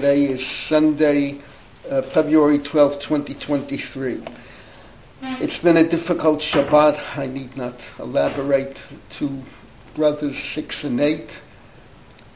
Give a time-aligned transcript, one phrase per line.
[0.00, 1.42] Today is Sunday,
[1.90, 4.22] uh, February 12, 2023.
[5.42, 7.18] It's been a difficult Shabbat.
[7.18, 8.80] I need not elaborate.
[9.10, 9.42] Two
[9.94, 11.28] brothers, six and eight.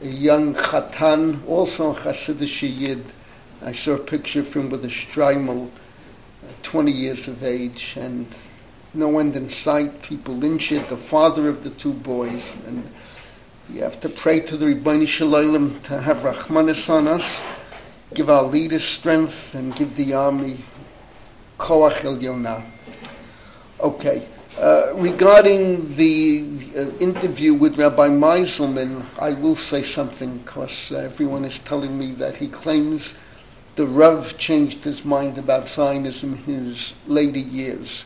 [0.03, 3.03] A young Chatan, also Hasidic Yid.
[3.63, 8.27] I saw a picture of him with a Streimel, uh, 20 years of age, and
[8.93, 10.03] no end in sight.
[10.03, 12.43] People injured, the father of the two boys.
[12.67, 12.87] And
[13.71, 17.54] you have to pray to the Ribono Shel Olam to have Rahmanis on us
[18.15, 20.63] give our leaders strength and give the army
[21.59, 22.63] koach el
[23.81, 24.27] Okay.
[24.57, 26.47] Uh, regarding the
[26.77, 32.13] uh, interview with Rabbi Meiselman, I will say something because uh, everyone is telling me
[32.13, 33.13] that he claims
[33.75, 38.05] the Rav changed his mind about Zionism in his later years.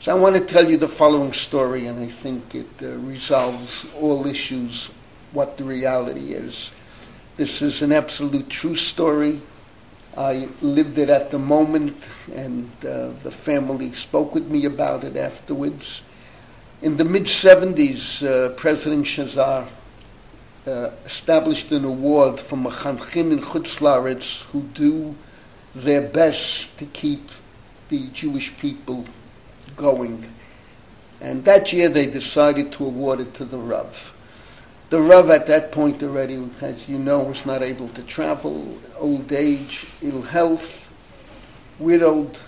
[0.00, 3.86] So I want to tell you the following story, and I think it uh, resolves
[4.00, 4.88] all issues,
[5.30, 6.72] what the reality is.
[7.36, 9.42] This is an absolute true story.
[10.16, 12.00] I lived it at the moment,
[12.32, 16.02] and uh, the family spoke with me about it afterwards.
[16.80, 19.66] In the mid 70s, uh, President Shazar
[20.64, 25.16] uh, established an award for Machanchim in Chutz who do
[25.74, 27.30] their best to keep
[27.88, 29.06] the Jewish people
[29.76, 30.32] going.
[31.20, 34.13] And that year they decided to award it to the Rav.
[34.94, 39.32] The Rav at that point already, as you know, was not able to travel, old
[39.32, 40.86] age, ill health,
[41.80, 42.38] widowed,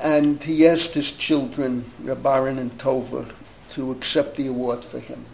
[0.00, 3.30] and he asked his children, Rabbaran and Tova,
[3.72, 5.26] to accept the award for him.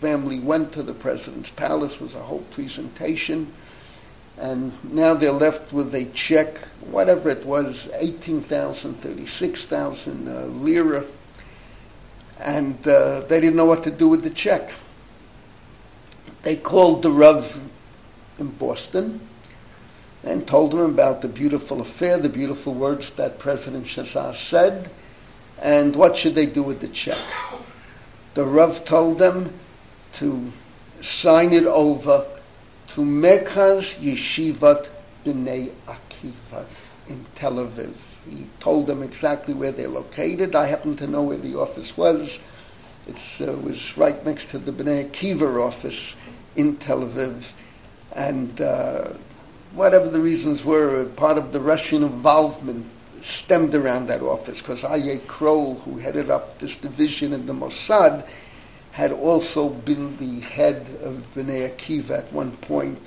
[0.00, 3.52] Family went to the president's palace, was a whole presentation,
[4.38, 11.04] and now they're left with a check, whatever it was, 18,000, 36,000 uh, lira,
[12.40, 14.72] and uh, they didn't know what to do with the check.
[16.44, 17.58] They called the Rav
[18.38, 19.26] in Boston
[20.22, 24.90] and told him about the beautiful affair, the beautiful words that President Shazar said,
[25.58, 27.18] and what should they do with the check.
[28.34, 29.54] The Rav told them
[30.14, 30.52] to
[31.00, 32.26] sign it over
[32.88, 34.88] to Merkaz Yeshivat
[35.24, 36.66] B'nai Akiva
[37.08, 37.94] in Tel Aviv.
[38.28, 40.54] He told them exactly where they're located.
[40.54, 42.38] I happen to know where the office was.
[43.06, 43.16] It
[43.46, 46.14] uh, was right next to the B'nai Akiva office
[46.56, 47.50] in Tel Aviv,
[48.12, 49.08] and uh,
[49.72, 52.86] whatever the reasons were, part of the Russian involvement
[53.22, 58.26] stemmed around that office because Aryeh Kroll, who headed up this division in the Mossad,
[58.92, 62.98] had also been the head of Bnei Akiva at one point,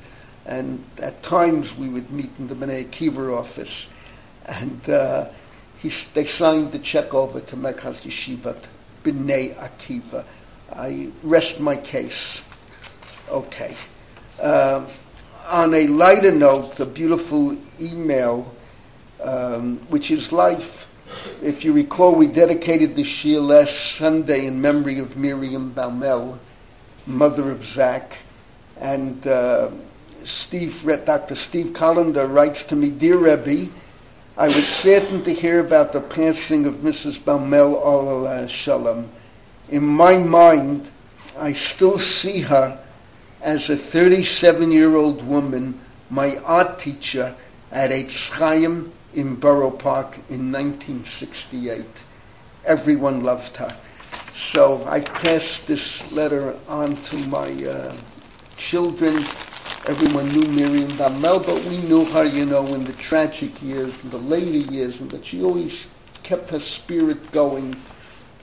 [0.45, 3.87] and at times we would meet in the Bnei Akiva office,
[4.45, 5.29] and uh,
[5.77, 8.63] he, they signed the check over to Merkaz Yeshivat
[9.03, 10.25] Bnei Akiva.
[10.73, 12.41] I rest my case.
[13.29, 13.75] Okay.
[14.39, 14.85] Uh,
[15.49, 18.53] on a lighter note, the beautiful email,
[19.21, 20.87] um, which is life.
[21.41, 26.37] If you recall, we dedicated the Shir last Sunday in memory of Miriam Baumel,
[27.05, 28.15] mother of Zach.
[28.79, 29.71] And uh,
[30.23, 31.35] Steve, Dr.
[31.35, 33.69] Steve Collender writes to me, Dear Rebbe,
[34.37, 37.19] I was saddened to hear about the passing of Mrs.
[37.19, 39.09] Baumel Olala Shalom.
[39.67, 40.89] In my mind,
[41.37, 42.79] I still see her
[43.41, 47.35] as a 37-year-old woman, my art teacher
[47.71, 51.85] at Eitz Chaim in Borough Park in 1968.
[52.65, 53.75] Everyone loved her.
[54.35, 57.95] So I passed this letter on to my uh,
[58.57, 59.13] children.
[59.85, 64.09] Everyone knew Miriam Baumel, but we knew her, you know, in the tragic years, in
[64.09, 65.87] the later years, and that she always
[66.23, 67.81] kept her spirit going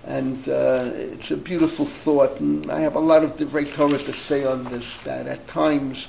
[0.06, 2.38] and uh, it's a beautiful thought.
[2.40, 6.06] And I have a lot of great Torah to say on this, that at times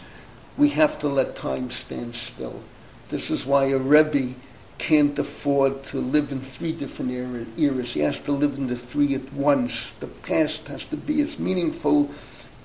[0.58, 2.62] we have to let time stand still.
[3.10, 4.36] This is why a Rebbe
[4.78, 7.94] can't afford to live in three different era, eras.
[7.94, 9.92] He has to live in the three at once.
[10.00, 12.12] The past has to be as meaningful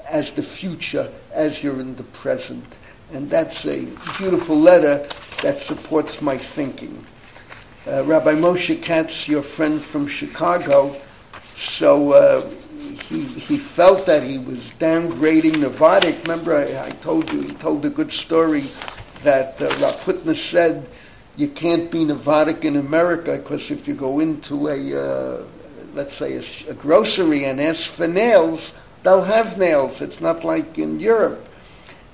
[0.09, 2.65] as the future as you're in the present.
[3.13, 3.87] And that's a
[4.19, 5.09] beautiful letter
[5.43, 7.05] that supports my thinking.
[7.87, 11.01] Uh, Rabbi Moshe Katz, your friend from Chicago,
[11.61, 12.49] so uh,
[13.09, 16.23] he, he felt that he was downgrading Novardok.
[16.23, 18.65] Remember, I, I told you, he told a good story
[19.23, 20.89] that uh, Rav Hutner said,
[21.37, 25.43] you can't be Novardok in America because if you go into a, uh,
[25.95, 28.73] let's say, a, a, grocery and ask for nails,
[29.03, 30.01] they'll have nails.
[30.01, 31.47] It's not like in Europe.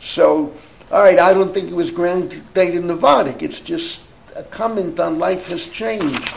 [0.00, 0.54] So,
[0.90, 3.42] all right, I don't think it was grounded in.
[3.42, 4.00] It's just
[4.34, 6.28] a comment on life has changed.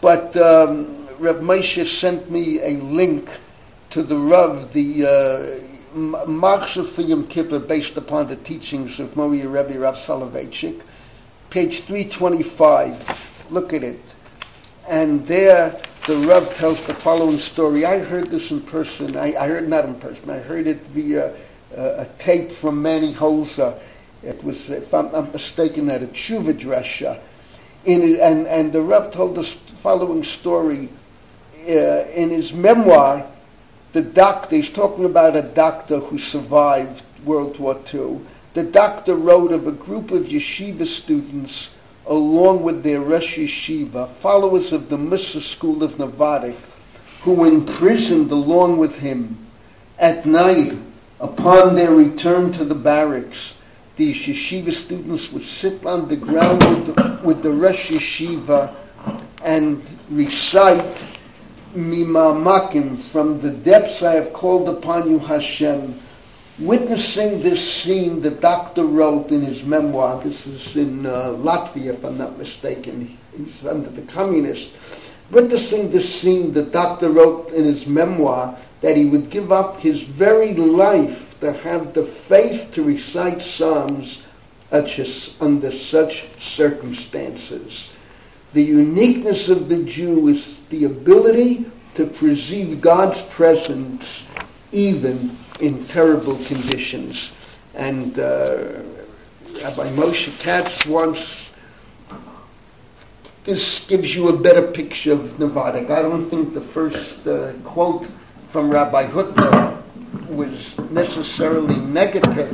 [0.00, 3.30] But um, Reb Moshe sent me a link
[3.90, 9.48] to the Rav, the uh, Machzor for Yom Kippur based upon the teachings of Moria
[9.48, 10.82] Rebbe Rav Soloveitchik,
[11.48, 13.46] page 325.
[13.50, 14.00] Look at it.
[14.86, 17.86] And there the Rav tells the following story.
[17.86, 19.16] I heard this in person.
[19.16, 20.28] I, I heard not in person.
[20.28, 21.34] I heard it via
[21.76, 23.80] uh, a tape from Manny Holzer.
[24.22, 27.20] It was, if I'm not mistaken, at a Tshuva Dresha.
[27.86, 30.90] In, it, and, and the Rav told the following story.
[31.68, 33.26] Uh, in his memoir,
[33.92, 38.20] the doctor, he's talking about a doctor who survived World War II.
[38.54, 41.70] The doctor wrote of a group of yeshiva students
[42.06, 46.54] along with their Rosh Yeshiva, followers of the Mussar school of Novardok,
[47.22, 49.36] who were imprisoned along with him
[49.98, 50.72] at night
[51.20, 53.54] upon their return to the barracks.
[53.96, 58.74] These yeshiva students would sit on the ground with the, with the Rosh Yeshiva
[59.42, 60.84] and recite
[61.76, 66.00] Mimamakim, from the depths I have called upon you, Hashem,
[66.58, 72.02] Witnessing this scene, the doctor wrote in his memoir, this is in uh, Latvia, if
[72.02, 74.74] I'm not mistaken, he's under the communists.
[75.30, 80.00] Witnessing this scene, the doctor wrote in his memoir that he would give up his
[80.00, 84.22] very life to have the faith to recite Psalms
[84.72, 87.90] under such circumstances.
[88.56, 94.24] The uniqueness of the Jew is the ability to perceive God's presence
[94.72, 97.36] even in terrible conditions.
[97.74, 98.80] And uh,
[99.62, 101.52] Rabbi Moshe Katz once,
[103.44, 105.90] this gives you a better picture of Novardok.
[105.90, 108.06] I don't think the first uh, quote
[108.52, 109.82] from Rabbi Hutner
[110.30, 112.50] was necessarily negative,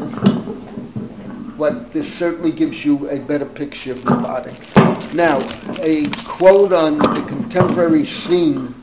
[1.59, 5.15] but this certainly gives you a better picture of Novardok.
[5.15, 5.39] Now,
[5.83, 8.75] a quote on the contemporary scene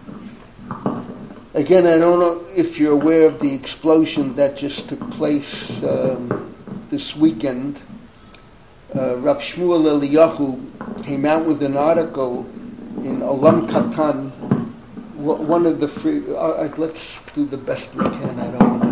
[1.55, 6.55] Again, I don't know if you're aware of the explosion that just took place um,
[6.91, 7.79] this weekend.
[8.95, 12.45] Uh, Rav Shmuel Eliyahu came out with an article
[12.97, 14.29] in Olam Katan,
[15.15, 16.21] one of the free.
[16.29, 18.39] Uh, uh, let's do the best we can.
[18.39, 18.83] I don't want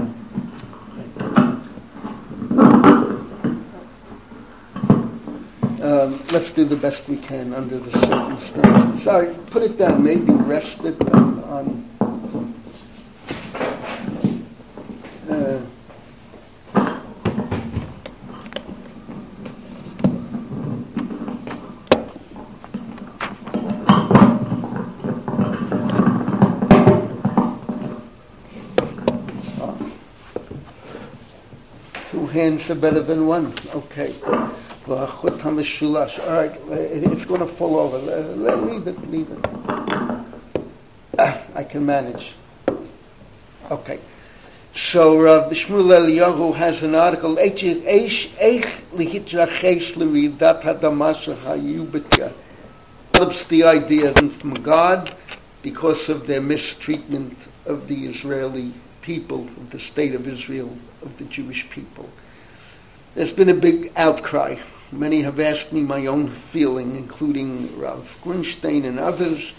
[5.80, 5.97] to.
[6.08, 9.04] Um, let's do the best we can under the circumstances.
[9.04, 10.02] Sorry, put it down.
[10.02, 11.84] Maybe rest it on, on
[15.30, 15.62] uh,
[32.10, 33.54] two hands are better than one.
[33.76, 34.16] Okay.
[34.88, 37.98] All right, it's going to fall over.
[37.98, 39.46] Leave it, leave it.
[41.20, 42.34] I can manage.
[43.70, 44.00] Okay.
[44.76, 47.36] So Rav Shmuel Eliyahu has an article,
[53.12, 55.16] Develops the idea from God
[55.64, 57.36] because of their mistreatment
[57.66, 62.08] of the Israeli people, of the state of Israel, of the Jewish people.
[63.16, 64.58] There's been a big outcry.
[64.92, 69.52] Many have asked me my own feeling, including Rav Grunstein and others,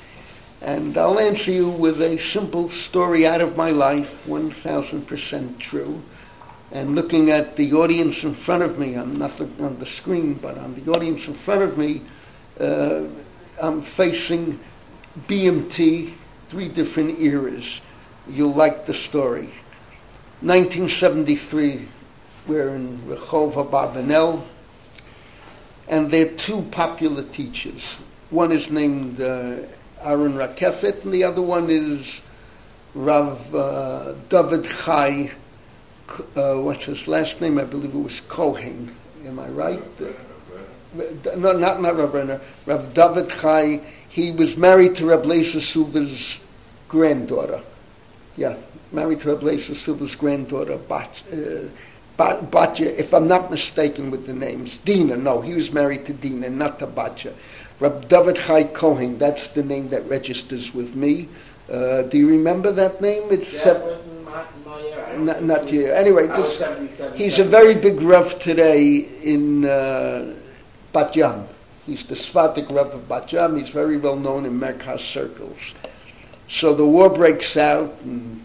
[0.62, 6.02] and I'll answer you with a simple story out of my life, 1000% true.
[6.72, 10.56] And looking at the audience in front of me, I'm not on the screen, but
[10.56, 12.02] on the audience in front of me,
[12.58, 13.04] uh,
[13.61, 14.58] I'm facing
[15.26, 16.14] BMT,
[16.49, 17.80] three different eras.
[18.26, 19.50] You'll like the story.
[20.40, 21.87] 1973,
[22.47, 24.42] we're in Rehov Abarbanel,
[25.88, 27.83] and there are two popular teachers.
[28.30, 29.57] One is named uh,
[30.02, 32.21] Aaron Rakeffet, and the other one is
[32.95, 35.30] Rav uh, David Chai.
[36.37, 37.59] Uh, what's his last name?
[37.59, 38.95] I believe it was Cohen.
[39.25, 39.83] Am I right?
[41.37, 42.40] No, not not Rav Brenner.
[42.66, 43.80] Rav David Chai.
[44.09, 46.38] He was married to Rav Leisa Suva's
[46.88, 47.61] granddaughter.
[48.37, 48.57] Yeah,
[48.92, 51.68] married to Rav Leisa Suva's granddaughter, uh,
[52.18, 54.78] Batya, if I'm not mistaken with the names.
[54.78, 57.32] Dina, no, he was married to Dina, not to Batya.
[57.80, 61.28] Rab David Chai Cohen, that's the name that registers with me.
[61.70, 63.25] Uh, do you remember that name?
[63.30, 63.98] It's yeah,
[65.18, 65.87] not, not you.
[65.87, 66.62] Anyway, this,
[67.14, 70.34] he's a very big Rav today in uh,
[70.92, 71.46] Bat Yam.
[71.87, 73.56] He's the Svatik Rav of Bat Yam.
[73.56, 75.58] He's very well known in Merkaz circles.
[76.48, 78.44] So the war breaks out, and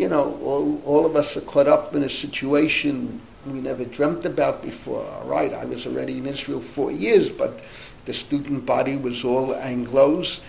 [0.00, 4.24] you know, all, all of us are caught up in a situation we never dreamt
[4.24, 5.04] about before.
[5.04, 7.60] All right, I was already in Israel four years, but
[8.06, 10.40] the student body was all Anglos,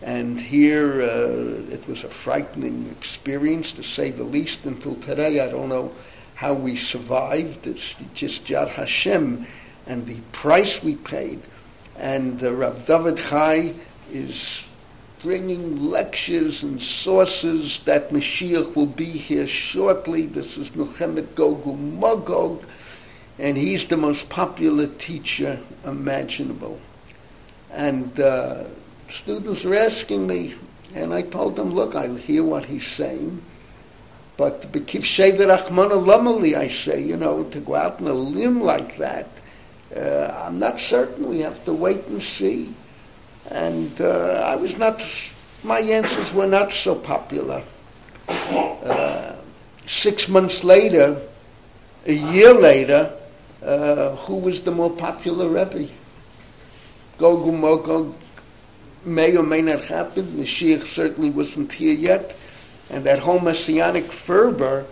[0.00, 4.64] And here uh, it was a frightening experience, to say the least.
[4.64, 5.92] Until today, I don't know
[6.36, 7.66] how we survived.
[7.66, 9.44] It's just Yad Hashem
[9.88, 11.40] and the price we paid.
[11.96, 13.74] And uh, Rav David Chai
[14.12, 14.62] is
[15.22, 20.26] bringing lectures and sources that Mashiach will be here shortly.
[20.26, 22.64] This is Muhammad Gog u'Magog,
[23.38, 26.80] and he's the most popular teacher imaginable.
[27.70, 28.64] And uh,
[29.10, 30.54] students are asking me,
[30.94, 33.42] and I told them, look, I hear what he's saying,
[34.38, 38.62] but Bekif Sheder Achmana Lamali, I say, you know, to go out on a limb
[38.62, 39.28] like that,
[39.94, 41.28] uh, I'm not certain.
[41.28, 42.74] We have to wait and see.
[43.50, 45.02] And uh, I was not,
[45.62, 47.62] my answers were not so popular.
[48.28, 49.34] Uh,
[49.86, 51.20] six months later,
[52.06, 53.12] a year later,
[53.62, 55.90] uh, who was the more popular Rebbe?
[57.18, 58.14] Gog u'Magog
[59.04, 60.38] may or may not happen.
[60.38, 62.36] The Sheikh certainly wasn't here yet.
[62.88, 64.86] And that whole messianic fervor,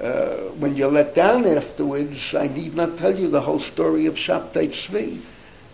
[0.00, 4.14] uh, when you're let down afterwards, I need not tell you the whole story of
[4.14, 5.20] Shabtai Tzvi.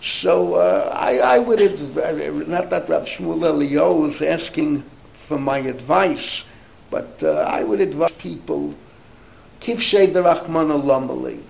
[0.04, 4.84] So uh, I, I, would have, not that Rav Shmuel Elio was asking
[5.14, 6.42] for my advice,
[6.90, 8.74] but uh, I would advise people,
[9.60, 11.40] Kif the Rahman Alamali.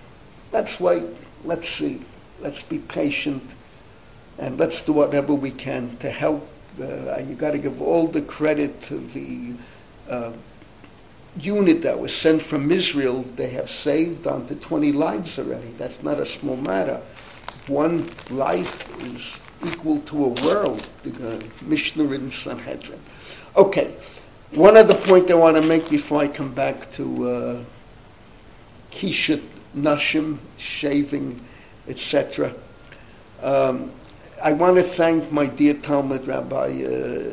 [0.53, 1.03] Let's wait,
[1.45, 2.03] let's see,
[2.41, 3.43] let's be patient,
[4.39, 6.49] and let's do whatever we can to help.
[6.81, 9.55] Uh, you got to give all the credit to the
[10.09, 10.33] uh,
[11.41, 13.25] unit that was sent from Israel.
[13.35, 15.75] They have saved on to 20 lives already.
[15.77, 17.03] That's not a small matter.
[17.67, 19.23] One life is
[19.67, 20.87] equal to a world.
[21.03, 23.01] The Mishnah in Sanhedrin.
[23.57, 23.97] Okay,
[24.53, 27.65] one other point I want to make before I come back to uh,
[28.91, 29.43] Kishat,
[29.75, 31.41] Nashim, shaving,
[31.89, 32.53] etc.
[33.43, 33.91] Um,
[34.43, 37.33] I want to thank my dear Talmud Rabbi uh,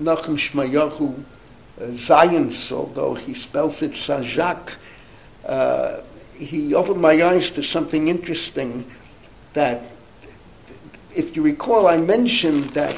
[0.00, 1.18] Nachum Shmayahu
[1.80, 4.74] uh, Zayens, although he spells it Sajak.
[5.44, 6.02] Uh,
[6.38, 8.84] he opened my eyes to something interesting
[9.54, 9.82] that,
[11.14, 12.94] if you recall, I mentioned that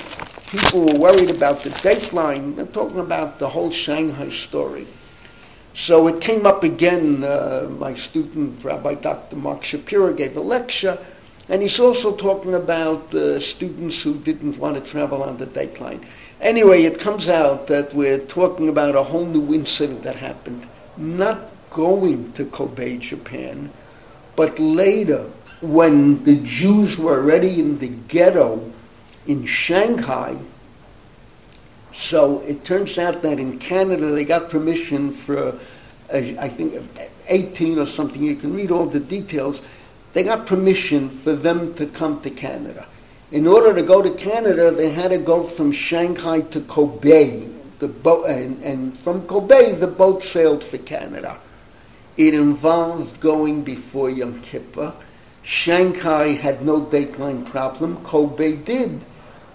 [0.49, 2.59] people were worried about the dateline.
[2.59, 4.87] I'm talking about the whole Shanghai story.
[5.75, 7.23] So it came up again.
[7.23, 9.37] Uh, my student, Rabbi Dr.
[9.37, 10.99] Mark Shapiro, gave a lecture
[11.49, 16.05] and he's also talking about uh, students who didn't want to travel on the dateline.
[16.41, 21.39] Anyway, it comes out that we're talking about a whole new incident that happened, not
[21.71, 23.71] going to Kobe, Japan,
[24.35, 28.73] but later when the Jews were already in the ghetto
[29.27, 30.37] in Shanghai.
[31.95, 35.59] So it turns out that in Canada they got permission for,
[36.13, 36.83] uh, I think,
[37.29, 38.23] 18 or something.
[38.23, 39.63] You can read all the details
[40.17, 42.87] they got permission for them to come to Canada.
[43.33, 47.47] In order to go to Canada, they had to go from Shanghai to Kobe.
[47.81, 51.39] The boat, and, and from Kobe, the boat sailed for Canada.
[52.17, 54.95] It involved going before Yom Kippur.
[55.47, 58.03] Shanghai had no dateline problem.
[58.03, 59.01] Kobe did.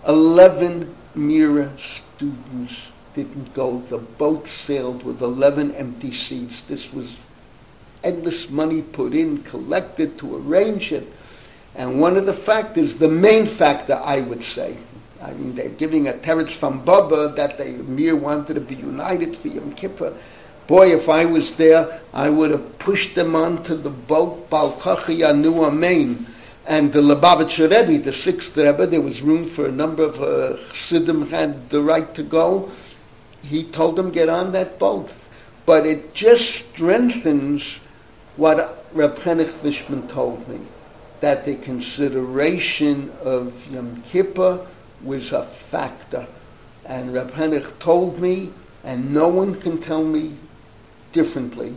[0.07, 3.83] Eleven Mira students didn't go.
[3.89, 6.61] The boat sailed with 11 empty seats.
[6.61, 7.13] This was
[8.05, 11.11] endless money put in, collected to arrange it.
[11.75, 14.77] And one of the factors, the main factor, I would say,
[15.21, 19.35] I mean, they're giving a teretz from Baba that they mere wanted to be united
[19.35, 20.13] for Yom Kippur.
[20.71, 25.65] Boy, if I was there, I would have pushed them onto the boat, Balkachi Anu
[25.65, 26.25] Amen.
[26.65, 31.25] And the Lubavitcher Rebbe, the sixth Rebbe, there was room for a number of uh,
[31.25, 32.71] had the right to go.
[33.41, 35.11] He told them, get on that boat.
[35.65, 37.81] But it just strengthens
[38.37, 40.61] what Reb Henoch Fishman told me,
[41.19, 44.65] that the consideration of Yom Kippur
[45.03, 46.25] was a factor.
[46.85, 48.53] And Reb Henoch told me,
[48.85, 50.37] and no one can tell me
[51.11, 51.75] differently,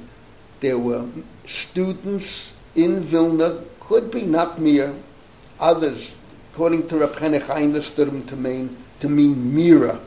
[0.61, 1.07] there were
[1.47, 4.95] students in Vilna, could be not mere,
[5.61, 6.11] others,
[6.53, 10.01] according to Reb Henoch, I understood them to mean, to mean Mira,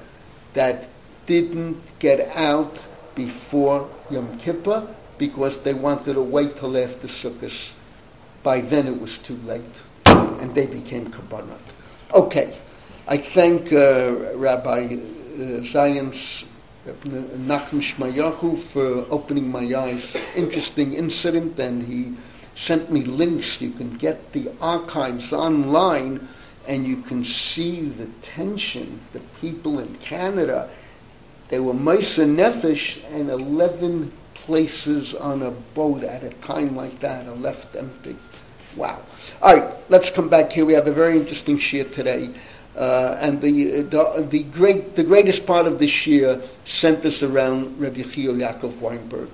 [0.54, 0.88] that
[1.28, 2.80] didn't get out
[3.16, 7.72] before Yom Kippur because they wanted to wait till after Sukkot.
[8.44, 9.62] By then it was too late,
[10.06, 11.60] and they became kabbalah.
[12.14, 12.58] Okay,
[13.08, 14.98] I thank uh, Rabbi
[15.40, 15.64] uh, uh,
[16.94, 20.16] Nachum Shmayahu for opening my eyes.
[20.36, 22.16] Interesting incident, and he
[22.56, 23.60] sent me links.
[23.62, 26.28] You can get the archives online,
[26.68, 29.02] and you can see the tension.
[29.14, 30.70] The people in Canada,
[31.50, 37.28] they were Mesa Nefesh, and 11 places on a boat at a time like that
[37.28, 38.16] are left empty.
[38.76, 39.02] Wow.
[39.42, 40.66] All right, let's come back here.
[40.66, 42.30] We have a very interesting shir today.
[42.78, 48.04] Uh, and the, the, the, great, the greatest part of this year centers around Rabbi
[48.04, 49.30] Yechiel Yaakov Weinberg.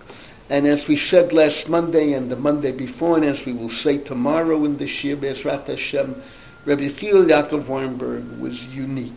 [0.50, 3.98] And as we said last Monday and the Monday before, and as we will say
[3.98, 6.24] tomorrow in this year, Bezrat Hashem,
[6.64, 9.12] Rabbi Yechiel Yaakov Weinberg was unique.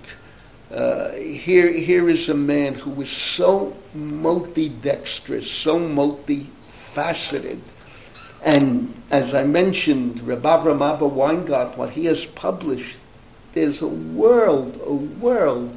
[0.73, 7.61] Uh, here, here is a man who was so multi-dexterous, so multifaceted.
[8.43, 12.97] And as I mentioned, Rabbi Abba Weingort, what he has published
[13.57, 15.75] there's a world, a world.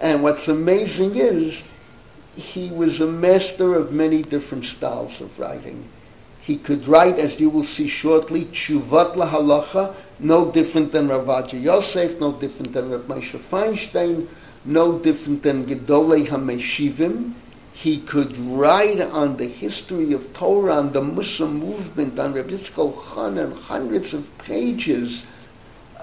[0.00, 1.62] And what's amazing is
[2.36, 5.88] he was a master of many different styles of writing.
[6.42, 11.62] He could write, as you will see shortly, Tshuvat lahalacha, no different than Rav Ovadia
[11.62, 14.28] Yosef, no different than Rav Moshe Feinstein,
[14.66, 17.32] no different than Gedolei HaMeshivim.
[17.72, 22.94] He could write on the history of Torah, on the Musar movement, on Rabbi Yitzchak
[22.94, 25.22] Khan, and hundreds of pages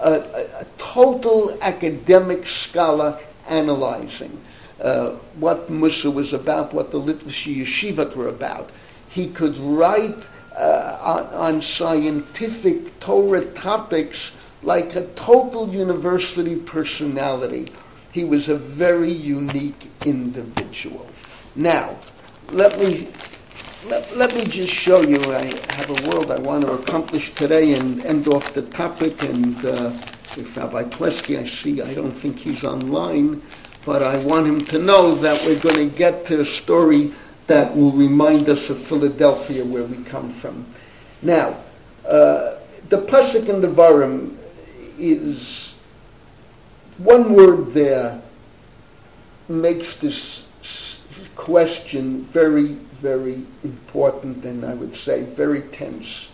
[0.01, 4.39] a, a, total academic scholar analyzing
[4.81, 8.69] uh, what Musar was about, what the Litvish Yeshivat were about.
[9.09, 10.23] He could write
[10.55, 17.67] uh, on, on, scientific Torah topics like a total university personality.
[18.11, 21.07] He was a very unique individual.
[21.55, 21.97] Now,
[22.51, 23.07] let me
[23.85, 25.43] let, let, me just show you, I
[25.73, 29.23] have a world I want to accomplish today and end off the topic.
[29.23, 29.91] And uh,
[30.35, 33.41] if Rabbi Plesky, I see, I don't think he's online,
[33.85, 37.13] but I want him to know that we're going to get to a story
[37.47, 40.65] that will remind us of Philadelphia, where we come from.
[41.21, 41.57] Now,
[42.05, 42.55] uh,
[42.89, 44.35] the Pasuk in the Devarim
[44.97, 45.75] is
[46.97, 48.21] one word there
[49.47, 50.45] makes this
[51.35, 56.27] question very very important and I would say very tense.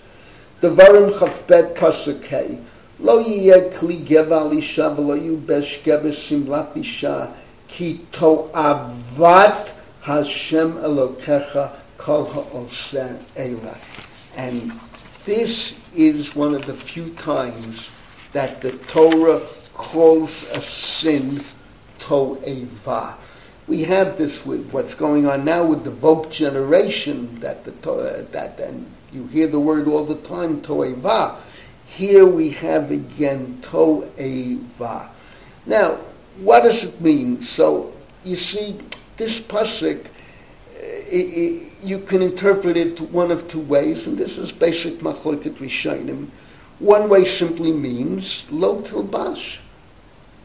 [0.61, 2.63] Devarim chafbet pasukei.
[2.99, 7.33] Lo yiyeh kli geva isha v'lo yubesh geva simlat isha
[7.67, 9.69] ki to'avat
[10.01, 13.77] Hashem Elokecha kol ha'oseh elah.
[14.35, 14.71] And
[15.25, 17.89] this is one of the few times
[18.33, 19.41] that the Torah
[19.73, 21.43] calls a sin
[21.99, 23.15] to'eva
[23.67, 28.59] we have this with what's going on now with the woke generation that the that
[28.59, 31.37] and you hear the word all the time toeva.
[31.87, 35.07] Here we have again toeva.
[35.65, 35.99] Now,
[36.37, 37.41] what does it mean?
[37.41, 38.79] So you see,
[39.17, 44.95] this pasuk, uh, you can interpret it one of two ways, and this is basic
[44.95, 46.27] machloket rishonim.
[46.79, 49.59] One way simply means lo tilbash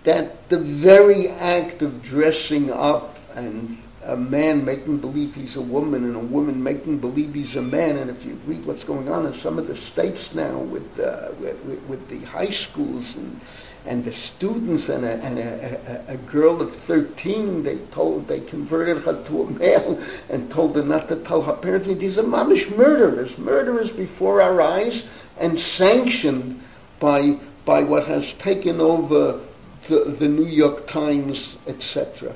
[0.05, 6.05] that the very act of dressing up and a man making believe he's a woman
[6.05, 7.99] and a woman making believe he's a man.
[7.99, 11.31] And if you read what's going on in some of the states now with, uh,
[11.39, 13.41] with, with, the high schools and,
[13.85, 18.41] and the students and, a, and a, a, a, girl of 13, they told, they
[18.41, 21.87] converted her to a male and told her not to tell her parents.
[21.87, 25.05] These are mamish murderers, murderers before our eyes
[25.39, 26.63] and sanctioned
[27.01, 29.41] by, by what has taken over
[29.89, 32.35] the, the New York Times, etc.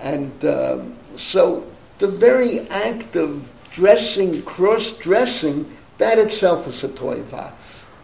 [0.00, 1.66] And um, so
[1.98, 7.52] the very act of dressing, cross-dressing, that itself is a toiva.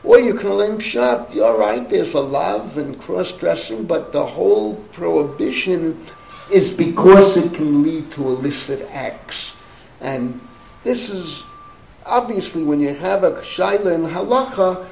[0.02, 4.74] Or you can learn shot, all right, there's a love and cross-dressing, but the whole
[4.92, 6.04] prohibition
[6.50, 9.52] is because it can lead to illicit acts.
[10.00, 10.40] And
[10.82, 11.42] this is
[12.04, 14.86] obviously when you have a shaila in halacha,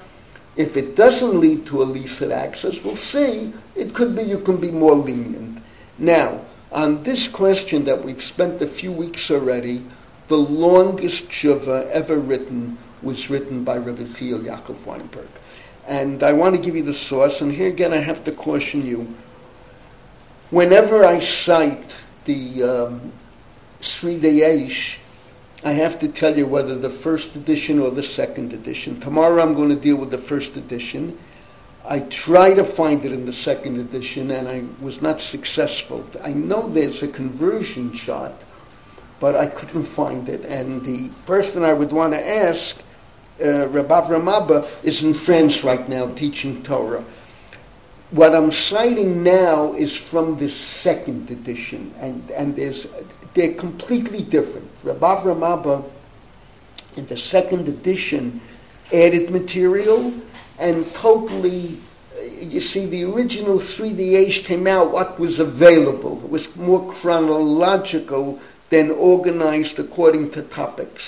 [0.57, 4.71] if it doesn't lead to illicit access, we'll see, it could be you can be
[4.71, 5.62] more lenient.
[5.99, 6.41] Now,
[6.73, 9.85] on this question that we've spent a few weeks already,
[10.29, 15.29] the longest shiva ever written was written by Rabbi Yechiel Yaakov Weinberg.
[15.87, 18.87] And I want to give you the source, and here again I have to caution
[18.87, 19.15] you.
[20.51, 23.13] Whenever I cite the um,
[23.81, 24.97] Seridei Eish,
[25.65, 29.01] I have to tell you whether the first edition or the second edition.
[29.01, 31.19] Tomorrow I'm going to deal with the first edition.
[31.85, 36.07] I tried to find it in the second edition and I was not successful.
[36.23, 38.35] I know there's a conversion chart,
[39.18, 40.45] but I couldn't find it.
[40.45, 42.77] And the person I would want to ask,
[43.45, 47.05] uh, Rabbi Rav Abba, is in France right now teaching Torah.
[48.12, 52.87] What I'm citing now is from the second edition, and, and there's
[53.33, 54.71] they're completely different.
[54.85, 55.83] Rabbi Rav Abba,
[56.97, 58.40] in the second edition,
[58.92, 60.12] added material
[60.62, 61.81] and totally,
[62.38, 66.22] you see, the original Seridei Eish came out what was available.
[66.25, 71.03] It was more chronological than organized according to topics.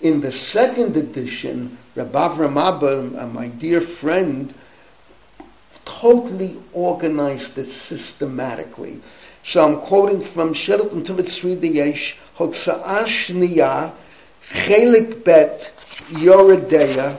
[0.00, 4.54] In the second edition, Rabbi Rav Abba, uh, my dear friend,
[5.84, 9.02] totally organized it systematically.
[9.44, 13.92] So I'm quoting from Sheraton Tivit Seridei Eish, Hotza'ah Shniya,
[14.50, 15.72] Chelik Bet,
[16.08, 17.18] Yoreh De'ah,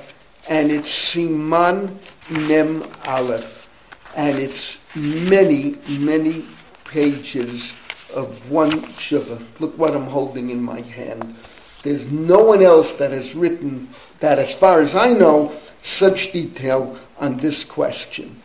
[0.49, 1.95] and it's Siman
[2.29, 3.69] Mem Aleph.
[4.15, 6.45] And it's many, many
[6.83, 7.71] pages
[8.13, 9.39] of one shiva.
[9.59, 11.35] Look what I'm holding in my hand.
[11.83, 13.87] There's no one else that has written
[14.19, 18.41] that, as far as I know, such detail on this question.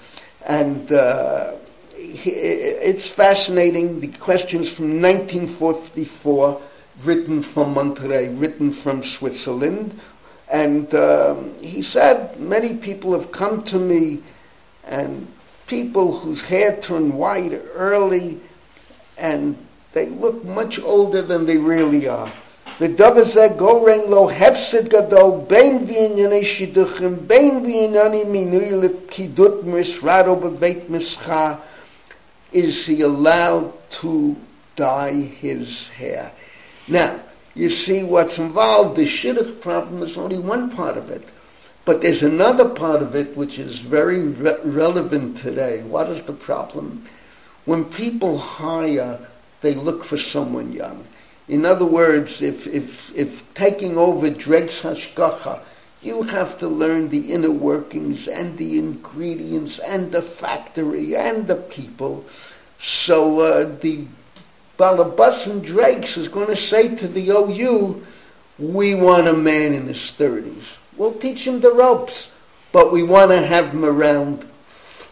[0.47, 1.55] And uh,
[1.97, 4.01] it's fascinating.
[4.01, 6.61] The questions from 1944,
[7.03, 9.99] written from Montreux, written from Switzerland.
[10.51, 14.21] And um, he said, many people have come to me
[14.87, 15.27] and
[15.67, 18.41] people whose hair turned white early
[19.17, 19.57] and
[19.93, 22.31] they look much older than they really are.
[22.79, 24.27] The lo
[24.89, 27.27] gadol, shiduchim,
[29.65, 30.35] misrado
[30.89, 31.61] mischa.
[32.53, 34.37] Is he allowed to
[34.75, 36.33] dye his hair?
[36.89, 37.21] Now,
[37.55, 41.29] you see what's involved, the shidduch problem is only one part of it.
[41.85, 45.83] But there's another part of it which is very re- relevant today.
[45.83, 47.07] What is the problem?
[47.65, 49.19] When people hire,
[49.61, 51.07] they look for someone young.
[51.47, 55.61] In other words, if, if, if taking over Drake's Hashgacha,
[56.03, 61.57] you have to learn the inner workings and the ingredients and the factory and the
[61.57, 62.25] people.
[62.83, 64.07] So uh, the
[64.79, 68.05] Balabas and Drakes is going to say to the OU,
[68.59, 70.65] we want a man in his 30s.
[70.97, 72.31] We'll teach him the ropes,
[72.73, 74.47] but we want to have him around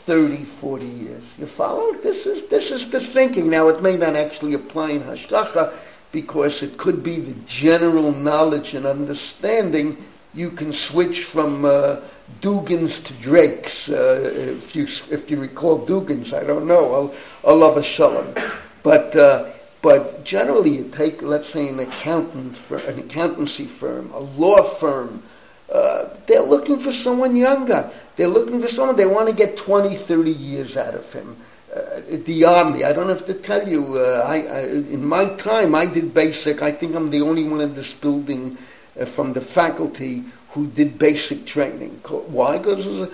[0.07, 1.23] 30, 40 years.
[1.39, 1.93] You follow?
[1.95, 3.51] This is, this is the thinking.
[3.51, 5.73] Now, it may not actually apply in Hashgacha,
[6.13, 9.97] because it could be the general knowledge and understanding.
[10.35, 11.97] You can switch from uh,
[12.41, 16.33] Dugans to Drakes, uh, if you if you recall Dugans.
[16.33, 17.15] I don't know.
[17.45, 18.35] Allah a shalom,
[18.83, 19.15] but.
[19.17, 19.49] Uh,
[19.83, 25.25] but generally, you take, let's say, an accountant, for, an accountancy firm, a law firm.
[25.69, 27.91] Uh, they're looking for someone younger.
[28.15, 28.95] They're looking for someone.
[28.95, 31.37] They want to get 20, 30 years out of him
[31.75, 32.85] uh, the army.
[32.85, 33.99] I don't have to tell you.
[33.99, 36.63] Uh, I, I, in my time, I did basic.
[36.63, 38.59] I think I'm the only one in this building
[39.01, 42.01] uh, from the faculty who did basic training.
[42.09, 42.59] Why?
[42.59, 43.11] Because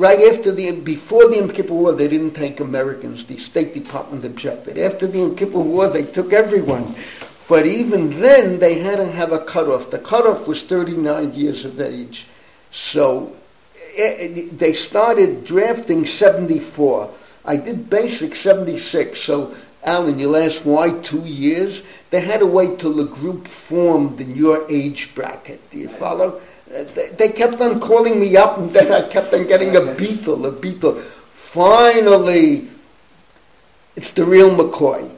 [0.00, 3.26] right after the before the Yom Kippur War, they didn't take Americans.
[3.26, 4.78] The State Department objected.
[4.78, 6.94] After the Yom Kippur War, they took everyone.
[7.48, 9.90] But even then, they had to have a cutoff.
[9.90, 12.26] The cutoff was 39 years of age.
[12.72, 13.36] So
[13.96, 17.12] eh, they started drafting 74.
[17.44, 21.82] I did basic 76, so Alan, you'll ask why two years?
[22.10, 25.60] They had to wait till the group formed in your age bracket.
[25.70, 26.40] Do you follow?
[26.70, 30.52] They, kept on calling me up, and then I kept on getting a beetle, a
[30.52, 31.02] beetle.
[31.34, 32.68] Finally,
[33.96, 35.10] it's the real McCoy.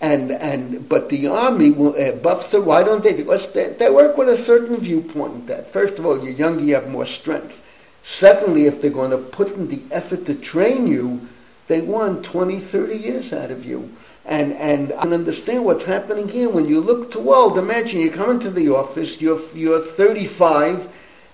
[0.00, 3.12] And, and, but the army will, uh, Bubster, why don't they?
[3.12, 6.74] Because they, they work with a certain viewpoint that, first of all, you're younger, you
[6.74, 7.56] have more strength.
[8.04, 11.28] Secondly, if they're going to put in the effort to train you,
[11.66, 13.92] they want 20, 30 years out of you.
[14.24, 16.48] And, and I can understand what's happening here.
[16.48, 20.88] When you look to old, imagine you come into the office, you're, you're 35,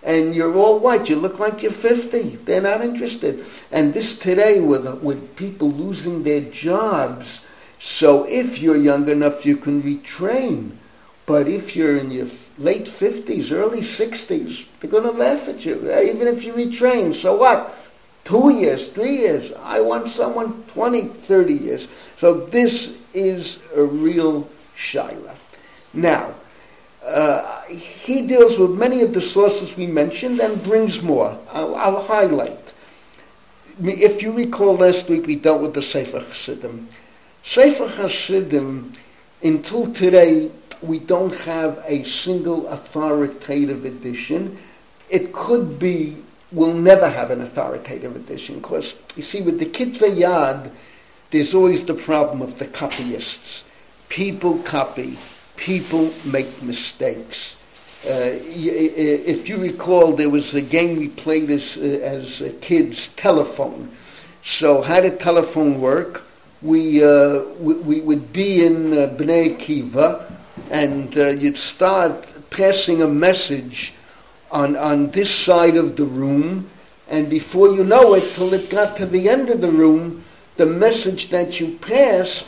[0.07, 1.11] and you're all white.
[1.11, 2.37] You look like you're 50.
[2.47, 3.45] They're not interested.
[3.71, 7.41] And this today with, with people losing their jobs.
[7.81, 10.77] So if you're young enough, you can retrain.
[11.27, 15.91] But if you're in your late 50s, early 60s, they're going to laugh at you,
[15.91, 17.13] eh, even if you retrain.
[17.15, 17.77] So what?
[18.27, 19.53] two years, three years.
[19.63, 21.89] I want someone 20, 30 years.
[22.19, 25.35] So this is a real shaila.
[25.95, 26.35] Now,
[27.07, 31.39] uh, he deals with many of the sources we mentioned and brings more.
[31.53, 32.73] I'll, I'll, highlight.
[33.81, 36.89] If you recall last week we dealt with the Sefer Hasidim.
[37.45, 38.93] Sefer Hasidim,
[39.43, 40.51] until today,
[40.83, 44.59] we don't have a single authoritative edition.
[45.09, 46.17] It could be
[46.53, 50.71] we'll never have an authoritative edition because, you see, with the Kitvei Yad,
[51.31, 53.63] there's always the problem of the copyists.
[54.09, 55.19] People copy.
[55.57, 57.55] People make mistakes.
[58.05, 63.91] Uh, if you recall, there was a game we played as, uh, as kids, telephone.
[64.45, 66.23] So how did telephone work?
[66.63, 70.33] We, uh, we, we, would be in uh, Bnei Kiva,
[70.71, 73.93] and uh, you'd start passing a message
[74.53, 76.71] on, on this side of the room,
[77.09, 80.25] and before you know it, till it got to the end of the room,
[80.57, 82.45] the message that you pass,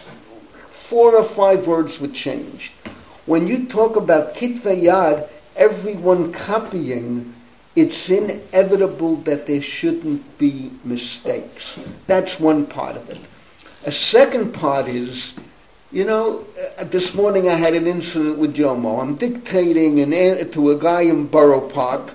[0.71, 2.73] four or five words were changed.
[3.29, 7.35] When you talk about kitvei yad, everyone copying,
[7.77, 11.79] it's inevitable that there shouldn't be mistakes.
[12.07, 13.21] That's one part of it.
[13.85, 15.35] A second part is,
[15.93, 16.47] you know,
[16.79, 19.03] uh, this morning I had an incident with Jomo.
[19.03, 22.13] I'm dictating an, to a guy in Borough Park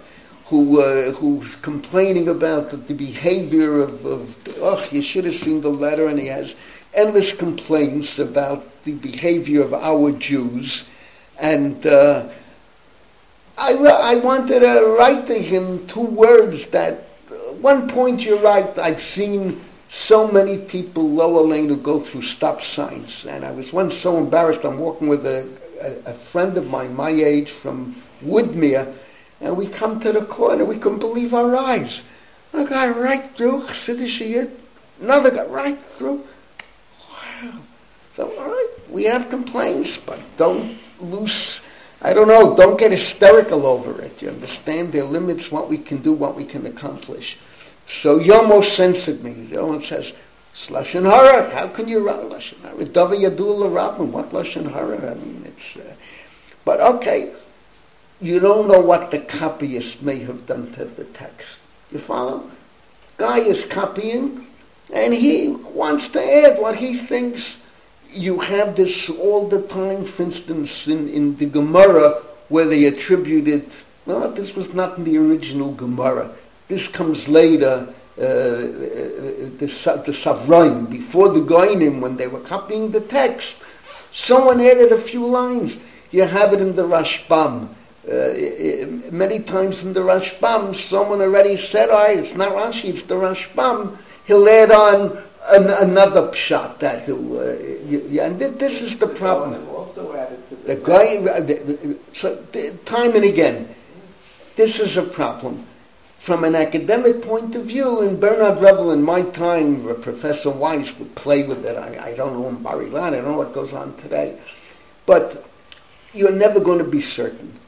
[0.48, 5.62] who uh, who's complaining about the, the behavior of, of, oh, you should have seen
[5.62, 6.56] the letter, and he has
[6.96, 10.86] endless complaints about the behavior of our Jews.
[11.44, 12.30] And uh,
[13.58, 18.80] I, I wanted to write to him two words that, uh, one point you're right,
[18.80, 23.26] I've seen so many people lower lane who go through stop signs.
[23.26, 25.46] And I was once so embarrassed, I'm walking with a,
[25.82, 28.96] a, a friend of mine, my age, from Woodmere,
[29.42, 32.04] and we come to the corner, we couldn't believe our eyes.
[32.54, 34.50] A guy right through, Chassidish
[35.02, 36.24] another guy right through.
[37.12, 37.60] Wow.
[38.16, 41.62] So, all right, we have complaints, but don't lose,
[42.02, 44.22] I don't know, don't get hysterical over it.
[44.22, 44.94] You understand?
[44.94, 47.38] There are limits what we can do, what we can accomplish.
[47.88, 49.48] So Yomo censored me.
[49.52, 50.14] Yomo says,
[50.68, 52.86] Lashon Hara, how can you write Lashon Hara?
[52.86, 55.12] Dava Yadul Rabbim, what Lashon Hara?
[55.12, 55.94] I mean, it's, uh,
[56.64, 57.34] but okay,
[58.22, 61.48] you don't know what the copyist may have done to the text.
[61.92, 62.50] You follow?
[63.18, 64.48] Guy is copying,
[64.94, 67.58] and he wants to add what he thinks.
[68.14, 73.70] You have this all the time, for instance, in, in the Gemara, where they attributed,
[74.06, 76.30] well, this was not in the original Gemara.
[76.68, 83.02] This comes later, uh, the, the Savraim, before the Geonim, when they were copying the
[83.02, 83.56] text.
[84.14, 85.78] Someone added a few lines.
[86.12, 87.70] You have it in the Rashbam.
[88.06, 93.16] Uh, many times in the Rashbam, someone already said, "Oh, it's not Rashi, it's the
[93.16, 97.54] Rashbam." He'll add on an, another pshat that he'll, uh,
[97.88, 99.68] you, and this is the problem.
[99.70, 102.36] Also added to the, the guy, uh, the, so
[102.86, 103.74] time and again,
[104.56, 105.66] this is a problem.
[106.22, 111.14] From an academic point of view, in Bernard Revel in my time, Professor Weiss would
[111.16, 111.76] play with it.
[111.76, 114.38] I, I don't know in Bar Ilan, I don't know what goes on today.
[115.06, 115.46] But
[116.14, 117.60] you're never going to be certain.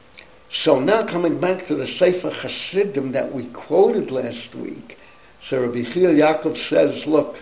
[0.50, 4.96] So now coming back to the Sefer Hasidim that we quoted last week,
[5.42, 7.38] so Rabbi Chil Yaakov says, look,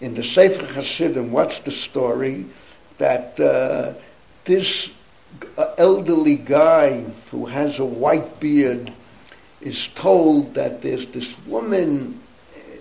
[0.00, 2.46] in the Sefer Hasidim, what's the story?
[2.98, 3.94] That uh,
[4.44, 4.90] this
[5.78, 8.92] elderly guy who has a white beard
[9.60, 12.20] is told that there's this woman,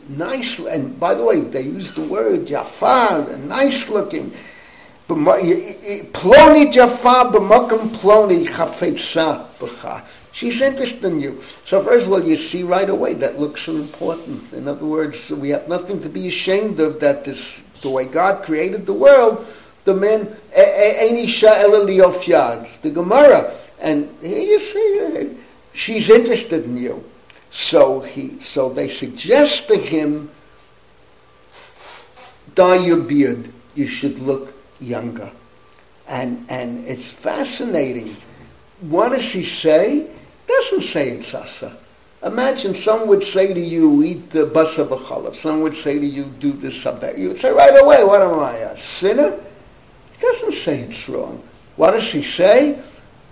[0.08, 4.34] nice, and by the way, they use the word Jafar, nice looking,
[5.10, 8.48] Ploni Jafar b'makom ploni.
[10.32, 11.42] She's interested in you.
[11.66, 14.54] So first of all, you see right away that looks so important.
[14.54, 18.44] In other words, we have nothing to be ashamed of that this, the way God
[18.44, 19.48] created the world,
[19.86, 19.94] the
[21.28, 23.56] Sha'el the Gemara.
[23.80, 25.38] And here you see,
[25.74, 27.04] she's interested in you.
[27.52, 30.30] So he, so they suggest to him,
[32.54, 33.52] dye your beard.
[33.74, 35.32] You should look younger.
[36.08, 38.16] And, and it's fascinating.
[38.82, 40.08] What does she say?
[40.50, 41.78] Doesn't say it's asa.
[42.24, 45.36] Imagine some would say to you, eat the basa b'chalav.
[45.36, 47.20] Some would say to you, do this sabbat.
[47.20, 49.28] You would say right away, what am I, a sinner?
[49.28, 51.42] It doesn't say it's wrong.
[51.76, 52.82] What does she say?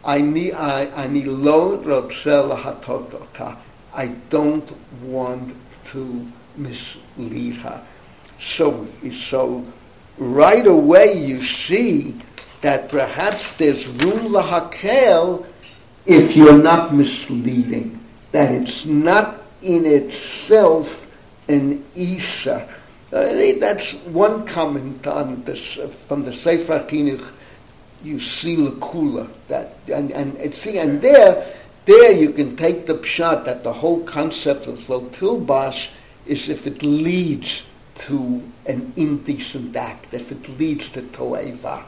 [0.05, 1.81] I need, I, I need lo
[3.93, 7.83] I don't want to mislead her.
[8.39, 9.65] So, so
[10.19, 12.15] right away you see
[12.61, 15.45] that perhaps there's room lahakel
[16.07, 21.05] if you're not misleading, that it's not in itself
[21.49, 22.67] an isa.
[23.11, 27.25] Uh, that's one comment on this uh, from the Sefer Chinuch.
[28.03, 31.53] You see lekula that, and and see, and there,
[31.85, 35.87] there you can take the pshat that the whole concept of lotilbash
[36.25, 37.63] is if it leads
[37.95, 41.83] to an indecent act, if it leads to toeva.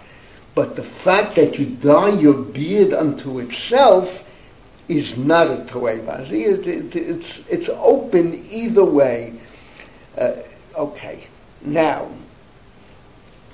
[0.60, 4.26] But the fact that you dye your beard unto itself
[4.89, 6.28] is not a toeva.
[6.28, 9.36] See, it, it, it's, it's open either way.
[10.17, 10.34] Uh,
[10.76, 11.28] okay,
[11.62, 12.12] now,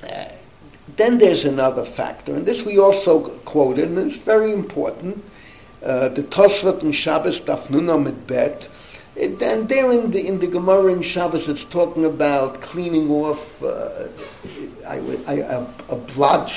[0.02, 0.30] uh,
[0.96, 5.24] then there's another factor, and this we also quoted, and it's very important.
[5.84, 8.68] Uh, the Tosfot and Shabbos Daf Nunam Bet,
[9.16, 14.08] and there in the, in the Gemara in Shabbos, it's talking about cleaning off uh,
[14.88, 15.96] I, I, a, a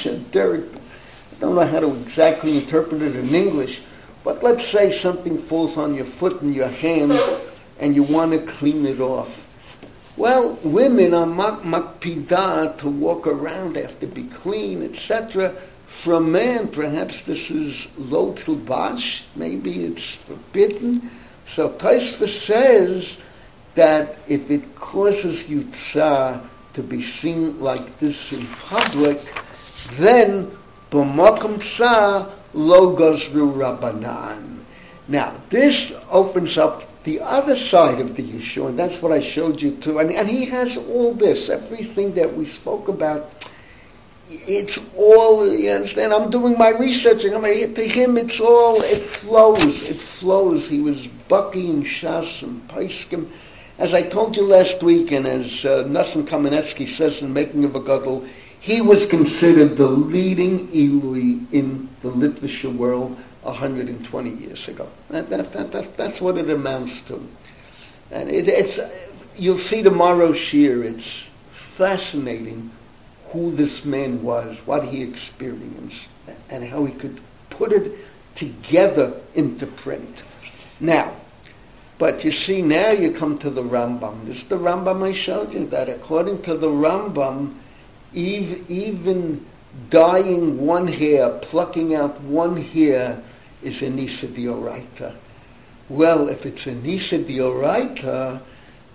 [0.08, 0.68] and dirt.
[0.74, 3.82] I don't know how to exactly interpret it in English,
[4.24, 7.18] but let's say something falls on your foot and your hand,
[7.78, 9.46] and you want to clean it off.
[10.16, 15.54] Well, women are mak- makpida to walk around, after be clean, etc.
[15.86, 21.10] For a man, perhaps this is lo tilbash, maybe it's forbidden.
[21.46, 23.18] So Tosfos says
[23.74, 26.42] that if it causes you tsar
[26.78, 29.20] to be seen like this in public,
[29.98, 30.48] then
[30.92, 34.62] b'makom tsar lo gozru rabbanan.
[35.08, 39.60] Now, this opens up the other side of the issue, and that's what I showed
[39.60, 39.98] you too.
[39.98, 43.32] And, and he has all this, everything that we spoke about.
[44.30, 47.34] It's all, you understand, I'm doing my researching.
[47.34, 50.68] I mean, to him, it's all, it flows, it flows.
[50.68, 53.28] He was Bucky and Shas and Paiskim.
[53.78, 57.76] As I told you last week, and as uh, Nosson Kamenetsky says in Making of
[57.76, 58.26] a Gadol,
[58.58, 64.88] he was considered the leading Eloi in the Litvisher world 120 years ago.
[65.10, 67.24] That, that, that, that's, that's what it amounts to.
[68.10, 68.80] And it, it's,
[69.36, 72.72] you'll see tomorrow Shir, it's fascinating
[73.28, 76.08] who this man was, what he experienced,
[76.50, 77.92] and how he could put it
[78.34, 80.24] together into print.
[80.80, 81.14] Now,
[81.98, 84.24] but you see, now you come to the Rambam.
[84.24, 87.54] This is the Rambam I showed you, that according to the Rambam,
[88.14, 89.44] even
[89.90, 93.20] dyeing one hair, plucking out one hair,
[93.62, 95.14] is a Nisa Dioraita.
[95.88, 98.40] Well, if it's a Nisa Dioraita,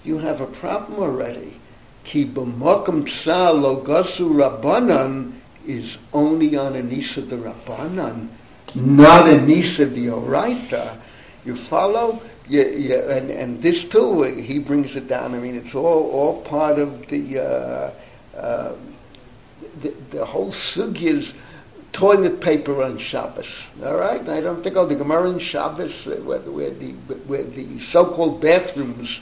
[0.04, 1.56] you have a problem already.
[2.04, 5.34] Ki b'mokum tzah lo gasu rabbanan
[5.66, 7.02] is only on a de
[8.76, 10.98] not a Nisa Dioraita.
[11.46, 12.22] You follow?
[12.48, 15.34] Yeah, yeah, and, and this too, he brings it down.
[15.34, 17.92] I mean, it's all, all part of the, uh,
[18.38, 18.74] uh,
[19.82, 21.34] the, the whole sugyas
[21.94, 23.48] toilet paper on Shabbos.
[23.84, 26.92] All right, I don't think oh the Gemara in Shabbos uh, where, where, the
[27.28, 29.22] where the so-called bathrooms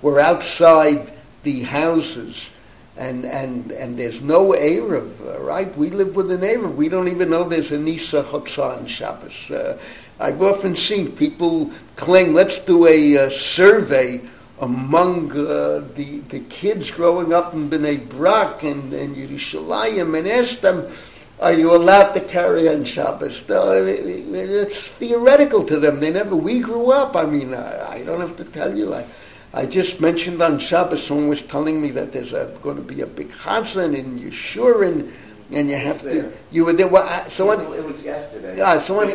[0.00, 2.48] were outside the houses.
[2.94, 5.74] And, and, and there's no Eruv, right?
[5.78, 6.74] We live with an Eruv.
[6.74, 9.50] We don't even know there's a Nisa Chotzah on Shabbos.
[9.50, 9.78] Uh,
[10.22, 14.20] I've often seen people claim, let's do a uh, survey
[14.60, 20.60] among uh, the, the kids growing up in Bnei Brak and, and Yerushalayim and ask
[20.60, 20.86] them,
[21.40, 23.42] are you allowed to carry on Shabbos?
[23.48, 25.98] It's theoretical to them.
[25.98, 27.16] They never, we grew up.
[27.16, 28.94] I mean, I, I don't have to tell you.
[28.94, 29.04] I,
[29.52, 33.00] I just mentioned on Shabbos, someone was telling me that there's a, going to be
[33.00, 35.12] a big Chazan in Yeshurun,
[35.50, 36.86] and you have to, you were there.
[36.86, 38.56] Well, so when, it was yesterday.
[38.56, 39.10] Yeah, so when,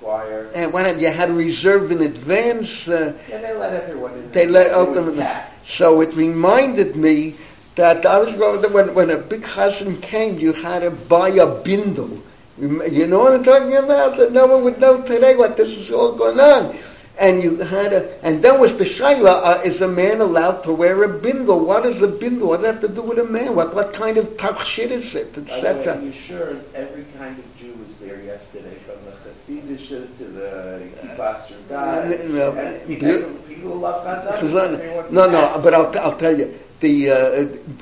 [0.00, 0.50] choir.
[0.54, 2.88] And when you had to reserve in advance.
[2.88, 4.32] Uh, yeah, they let everyone in.
[4.32, 5.24] They let open.
[5.64, 7.36] So it reminded me
[7.76, 11.46] that I was going when when a big chazan came, you had to buy a
[11.46, 12.22] bindle.
[12.58, 14.18] You know what I'm talking about?
[14.18, 16.76] That no one would know today what this is all going on.
[17.20, 20.72] And you had a, and then was the shaila: uh, Is a man allowed to
[20.72, 21.60] wear a bindle?
[21.66, 22.48] What is a bindle?
[22.48, 23.54] What does that have to do with a man?
[23.54, 25.98] What what kind of tachshit is it, etc.
[25.98, 30.88] Are you sure every kind of Jew was there yesterday, from the Hasidisha to the
[31.02, 32.08] Kibbutz God?
[32.30, 34.02] No, no, people love
[34.40, 35.10] Chazan.
[35.10, 37.16] No, no, but I'll I'll tell you the, uh,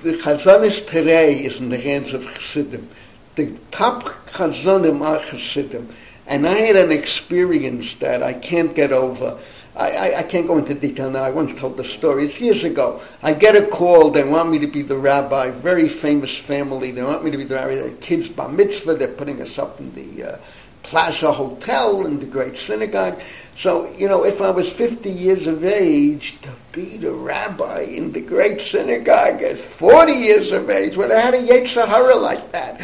[0.03, 2.89] the Chazanis today is in the hands of Chassidim.
[3.37, 5.89] The top Chazanim are Chassidim.
[6.29, 9.39] And I had an experience that I can't get over.
[9.75, 11.23] I, I, I, can't go into detail now.
[11.23, 12.27] I once told the story.
[12.27, 13.01] It's years ago.
[13.23, 14.11] I get a call.
[14.11, 15.51] They want me to be the rabbi.
[15.51, 16.91] Very famous family.
[16.91, 17.77] They want me to be the rabbi.
[17.77, 18.97] The kids bar mitzvah.
[18.97, 20.39] They're putting us up in the uh,
[20.83, 23.21] Plaza Hotel in the great synagogue.
[23.57, 28.13] So, you know, if I was 50 years of age to be the rabbi in
[28.13, 32.53] the great synagogue at 40 years of age, when I had a Yetzer Hara like
[32.53, 32.81] that,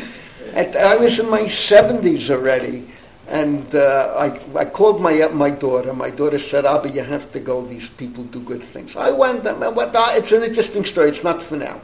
[0.54, 2.88] at, I was in my 70s already.
[3.28, 5.92] And uh, I, I called my my daughter.
[5.94, 7.64] My daughter said, Abba, you have to go.
[7.66, 8.96] These people do good things.
[8.96, 9.46] I went.
[9.46, 11.08] Uh, it's an interesting story.
[11.08, 11.80] It's not for now.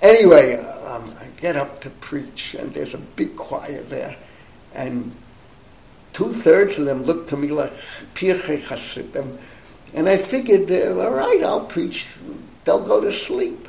[0.00, 4.16] Anyway, um, I get up to preach, and there's a big choir there.
[4.74, 5.12] And
[6.12, 7.72] two-thirds of them looked to me like
[8.14, 9.38] Pirchei Hasidim.
[9.94, 12.06] And I figured, uh, all right, I'll preach.
[12.64, 13.66] They'll go to sleep.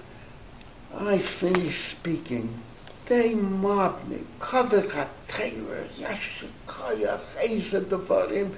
[0.96, 2.62] I finished speaking.
[3.10, 4.20] Me.
[4.40, 8.54] Covered HaTeirah, Yashikaya, Chesa Devarim.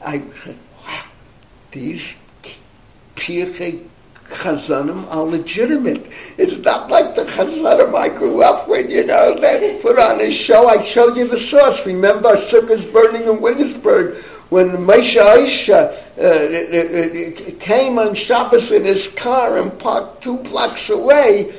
[0.00, 1.02] I said, wow,
[1.72, 2.02] these
[3.16, 3.84] Pirchei
[4.28, 6.06] Chazanim are legitimate.
[6.38, 10.30] It's not like the Chazanim I grew up with, you know, they put on a
[10.30, 10.68] show.
[10.68, 11.84] I showed you the source.
[11.84, 18.84] Remember Sukkah's burning in Williamsburg when Moshe Aisha uh, uh, uh, came on Shabbos in
[18.84, 21.54] his car and parked two blocks away,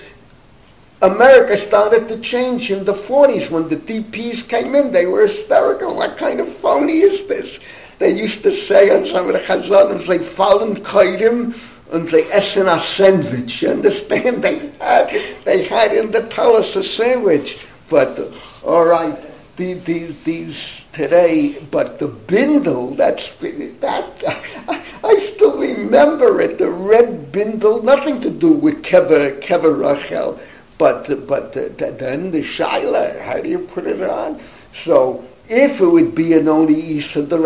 [1.01, 4.91] America started to change in the 40s when the DPs came in.
[4.91, 5.95] They were hysterical.
[5.95, 7.57] What kind of phony is this?
[7.97, 11.57] They used to say on some of the Chazanim, they fallen kaidim
[11.91, 13.61] and they essen a sandwich.
[13.61, 14.43] You understand?
[14.43, 17.59] They had, they had in the palace a sandwich.
[17.89, 18.31] But, uh,
[18.63, 19.17] all right,
[19.57, 24.23] the, the, these, today, but the bindle, that's, that,
[24.67, 30.39] I, I still remember it, the red bindle, nothing to do with Kever, Kever Rachel,
[30.81, 34.41] but, but the, the, then the Shaila, how do you put it on?
[34.73, 37.37] So, if it would be an only east of the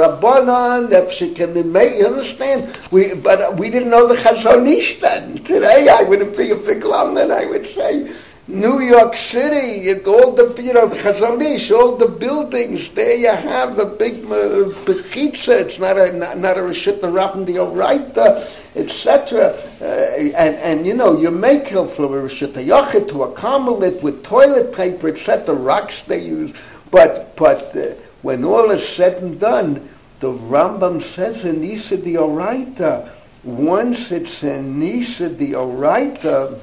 [1.11, 2.77] she can make, you understand?
[2.91, 5.43] We, but we didn't know the Chazon Ish then.
[5.43, 8.09] Today I wouldn't be a big lamb then I would say,
[8.47, 13.75] New York City, it, all the, you know, Chazon all the buildings, there you have
[13.75, 19.57] the big uh, it's not a, not, not a Rabban the Oraita, etc.
[19.81, 24.03] Uh, and, and, you know, you make it from a Rishit Yochid to a Carmelit
[24.03, 26.55] with toilet paper, etc., rocks they use,
[26.91, 29.89] but but uh, when all is said and done,
[30.19, 33.09] the Rambam says in Nisa the Oraita,
[33.43, 36.59] once it's in Nisa the Oraita,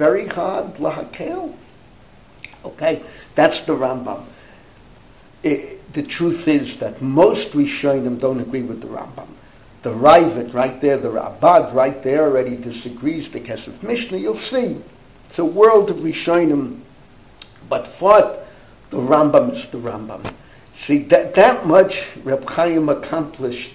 [0.00, 1.52] very hard lahakel.
[2.64, 3.02] Okay,
[3.34, 4.24] that's the Rambam.
[5.42, 9.28] It, the truth is that most Rishonim don't agree with the Rambam.
[9.82, 14.16] The Ravid right there, the Rabad right there already disagrees because of Mishnah.
[14.16, 14.80] You'll see,
[15.28, 16.80] it's a world of Rishonim.
[17.68, 18.48] But what
[18.88, 20.32] the Rambam is the Rambam.
[20.76, 23.72] See, that, that much Reb Chaim accomplished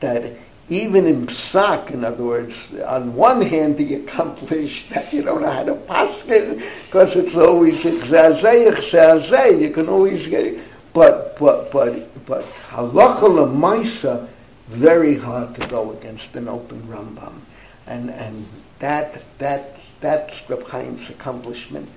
[0.00, 0.36] that
[0.68, 2.54] even in Psak, in other words,
[2.86, 7.34] on one hand he accomplished that you don't know how to pass it because it's
[7.34, 10.60] always zazeh, you can always get it.
[10.92, 14.28] But, but, but, but halacha lemaisa,
[14.68, 17.40] very hard to go against an open Rambam.
[17.86, 18.46] And, and
[18.80, 21.88] that, that, that's Reb Chaim's accomplishment.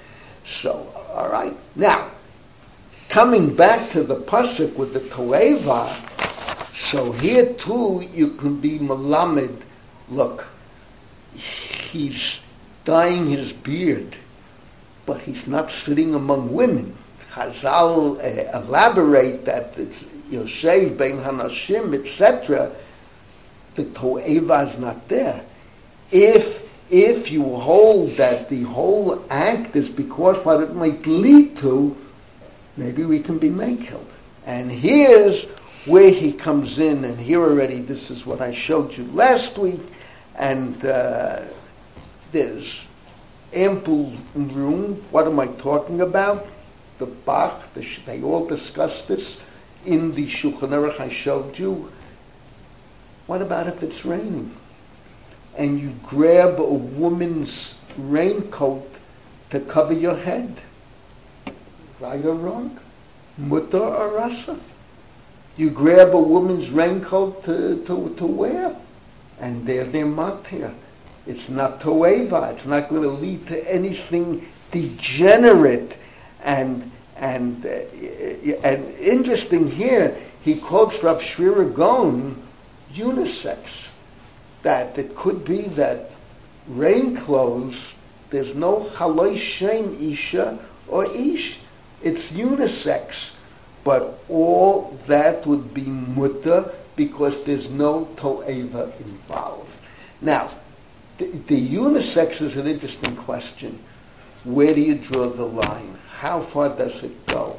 [0.45, 1.55] So, all right.
[1.75, 2.09] Now,
[3.11, 5.93] coming back to the pasuk with the toeva,
[6.73, 9.61] so here too you can be malamed.
[10.07, 10.47] Look,
[11.35, 12.39] he's
[12.85, 14.15] dyeing his beard,
[15.05, 16.95] but he's not sitting among women.
[17.33, 22.71] Chazal uh, elaborate that it's Yosef ben Hanashim, etc.
[23.75, 25.43] The toeva is not there.
[26.11, 31.97] If if you hold that the whole act is because what it might lead to,
[32.77, 34.11] maybe we can be killed.
[34.45, 35.45] And here's
[35.85, 39.81] where he comes in, and here already, this is what I showed you last week,
[40.35, 41.43] and uh,
[42.31, 42.81] there's
[43.53, 45.03] ample room.
[45.11, 46.47] What am I talking about?
[46.99, 49.39] The Bach, the, they all discussed this
[49.85, 51.91] in the Shulchan Aruch I showed you.
[53.27, 54.55] What about if it's raining?
[55.57, 58.87] And you grab a woman's raincoat
[59.49, 60.55] to cover your head?
[62.01, 62.79] Right or wrong?
[63.37, 64.57] Mutter or rasa?
[65.55, 68.75] You grab a woman's raincoat to, to, to wear,
[69.39, 70.73] and there they're matir.
[71.27, 72.53] It's not toeva.
[72.53, 75.93] It's not going to lead to anything degenerate.
[76.43, 77.69] And and uh,
[78.63, 82.41] and interesting here, he quotes Rav Sherira Gaon,
[82.95, 83.59] unisex,
[84.63, 86.09] that it could be that
[86.67, 87.93] rain clothes.
[88.31, 91.59] There's no haloi shem isha or ish.
[92.03, 93.31] It's unisex,
[93.83, 99.71] but all that would be mutter because there's no to'eva involved.
[100.21, 100.51] Now,
[101.17, 103.79] the, the unisex is an interesting question.
[104.43, 105.97] Where do you draw the line?
[106.17, 107.57] How far does it go?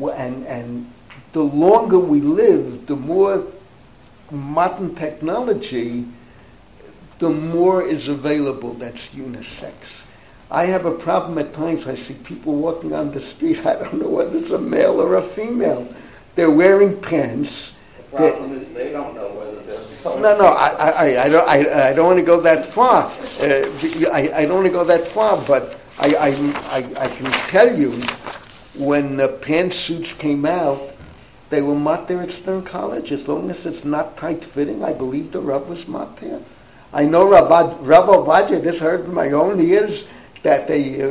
[0.00, 0.92] And, and
[1.32, 3.44] the longer we live, the more
[4.30, 6.06] modern technology,
[7.18, 9.74] the more is available that's unisex.
[10.54, 11.88] I have a problem at times.
[11.88, 13.66] I see people walking on the street.
[13.66, 15.92] I don't know whether it's a male or a female.
[16.36, 17.74] They're wearing pants.
[17.96, 20.20] The problem is they don't know whether they're.
[20.20, 23.10] No, no, I, I, I don't, I, I don't want to go that far.
[23.40, 23.64] Uh,
[24.12, 26.28] I, I don't want to go that far, but I, I,
[26.70, 28.00] I, I can tell you,
[28.74, 30.80] when the pantsuits came out,
[31.50, 33.10] they were matir at Stern College.
[33.10, 35.84] As long as it's not tight fitting, I believe the rub was
[36.20, 36.40] there.
[36.92, 40.04] I know Rabbi, Rabbi Ovadia, this heard from my own ears,
[40.44, 41.10] that they, uh,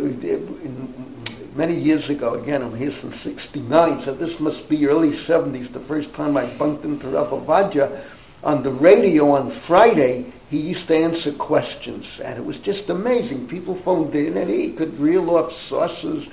[1.55, 5.79] many years ago, again, I'm here since 69, so this must be early 70s, the
[5.79, 8.03] first time I bumped into Rav Ovadia.
[8.43, 13.47] On the radio on Friday, he used to answer questions, and it was just amazing.
[13.47, 16.29] People phoned in, and he could reel off sources,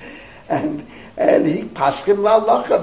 [0.49, 0.87] and
[1.17, 2.39] and he paskin la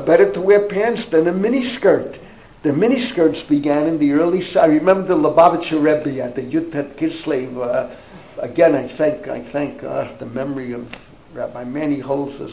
[0.06, 2.18] better to wear pants than a miniskirt.
[2.64, 4.44] The miniskirts began in the early.
[4.56, 7.58] I remember the Lubavitcher Rebbe at the Yud Tes Kislev.
[7.62, 7.90] Uh,
[8.40, 10.88] again, I thank I thank the memory of
[11.34, 12.50] Rabbi Manny Holzer,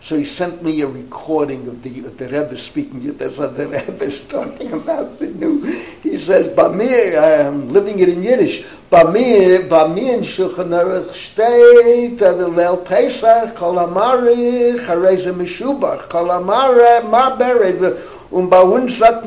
[0.00, 3.16] so he sent me a recording of the the Rebbe speaking.
[3.16, 5.62] The Rebbe is talking about the new.
[6.02, 8.64] He says, Bamir, I'm living it in Yiddish.
[8.90, 17.36] Bamir, Bamir in Shulchan Aruch steht, Leil Pesach, Kol Amare, Chareze Meshubach, Kol Amare, Ma
[17.36, 17.98] Bered,
[18.30, 19.24] und bei uns sagt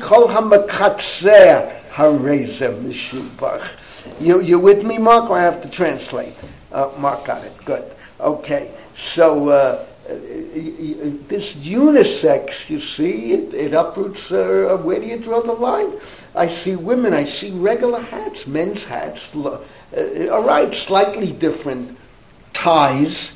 [0.00, 3.62] Kol HaMakatzeh, Hareze Meshubach.
[4.20, 6.34] You, you with me, Mark, I have to translate?
[6.72, 7.94] Uh, Mark got it, good.
[8.20, 15.40] Okay, so uh, this unisex, you see, it, it uproots, uh, where do you draw
[15.40, 15.92] the line?
[16.34, 19.60] I see women, I see regular hats, men's hats, uh,
[20.30, 21.96] all right, slightly different
[22.52, 23.30] ties.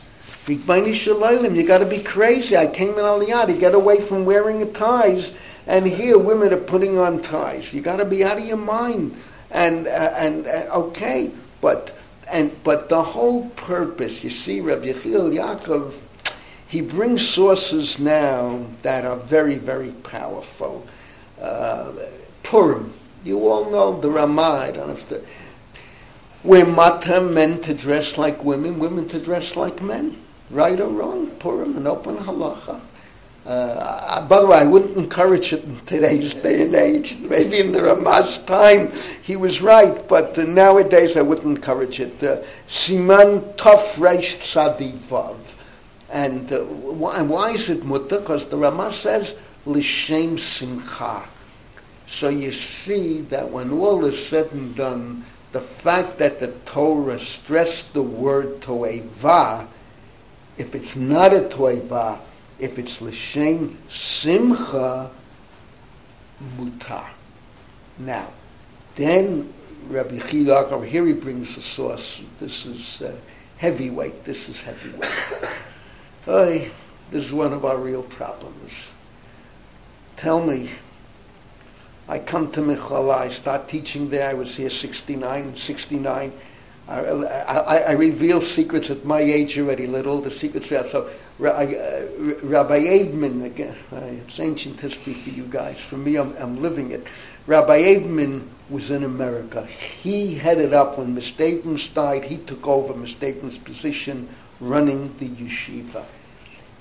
[0.47, 2.57] You got to be crazy.
[2.57, 5.33] I came in Aliyah to get away from wearing ties,
[5.67, 7.71] and here women are putting on ties.
[7.73, 9.15] You got to be out of your mind.
[9.51, 11.31] And uh, and uh, okay,
[11.61, 11.97] but
[12.31, 15.95] and but the whole purpose, you see, Rabbi Yechiel Yaakov
[16.69, 20.87] he brings sources now that are very, very powerful.
[21.41, 21.93] Uh,
[22.43, 22.93] Purim,
[23.25, 25.25] you all know the Ramah, I don't have to.
[26.43, 30.19] Where mata men to dress like women, women to dress like men.
[30.51, 32.81] Right or wrong, Purim, an open halacha.
[33.49, 37.17] Uh, by the way, I wouldn't encourage it in today's day and age.
[37.19, 38.93] Maybe in the Ramah's time
[39.23, 42.23] he was right, but uh, nowadays I wouldn't encourage it.
[42.23, 45.39] Uh, Siman Tov Reish Tzadivav.
[46.11, 48.21] And, uh, why, why is it mutter?
[48.21, 49.35] Because the Ramah says,
[49.65, 51.25] l'shem simcha.
[52.07, 57.19] So you see that when all is said and done, the fact that the Torah
[57.19, 59.67] stressed the word toeva,
[60.59, 62.19] if it's not a toeva,
[62.59, 65.11] if it's l'shem simcha,
[66.57, 67.07] mutar.
[67.99, 68.29] Now,
[68.97, 69.53] then
[69.89, 72.21] Rabbi Chilak over here he brings the source.
[72.41, 73.15] This is uh,
[73.57, 74.25] heavyweight.
[74.25, 75.11] This is heavyweight.
[76.25, 76.71] Hey,
[77.11, 78.73] this is one of our real problems.
[80.19, 80.71] Tell me,
[82.07, 86.33] I come to Michlala, I start teaching there, I was here 69, 69.
[86.89, 90.87] I, I, I reveal secrets at my age already, little, the secrets there.
[90.87, 91.11] So uh,
[91.41, 92.07] Uh,
[92.43, 95.79] Rabbi Eidman, again, it's ancient history for you guys.
[95.79, 97.07] For me, I'm, I'm living it.
[97.47, 99.65] Rabbi Eidman was in America.
[99.65, 102.25] He headed up when Mistakens died.
[102.25, 104.29] He took over Mistakens' position
[104.61, 106.05] running the yeshiva.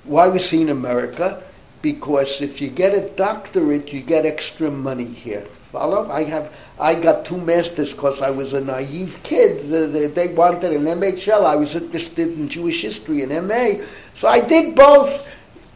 [0.04, 1.44] Why was he in America?
[1.84, 5.46] Because if you get a doctorate, you get extra money here.
[5.72, 6.10] Follow?
[6.10, 9.70] I have, I got two masters because I was a naive kid.
[10.16, 11.46] They wanted an MHL.
[11.46, 13.84] I was interested in Jewish history and MA.
[14.18, 15.28] So I did both.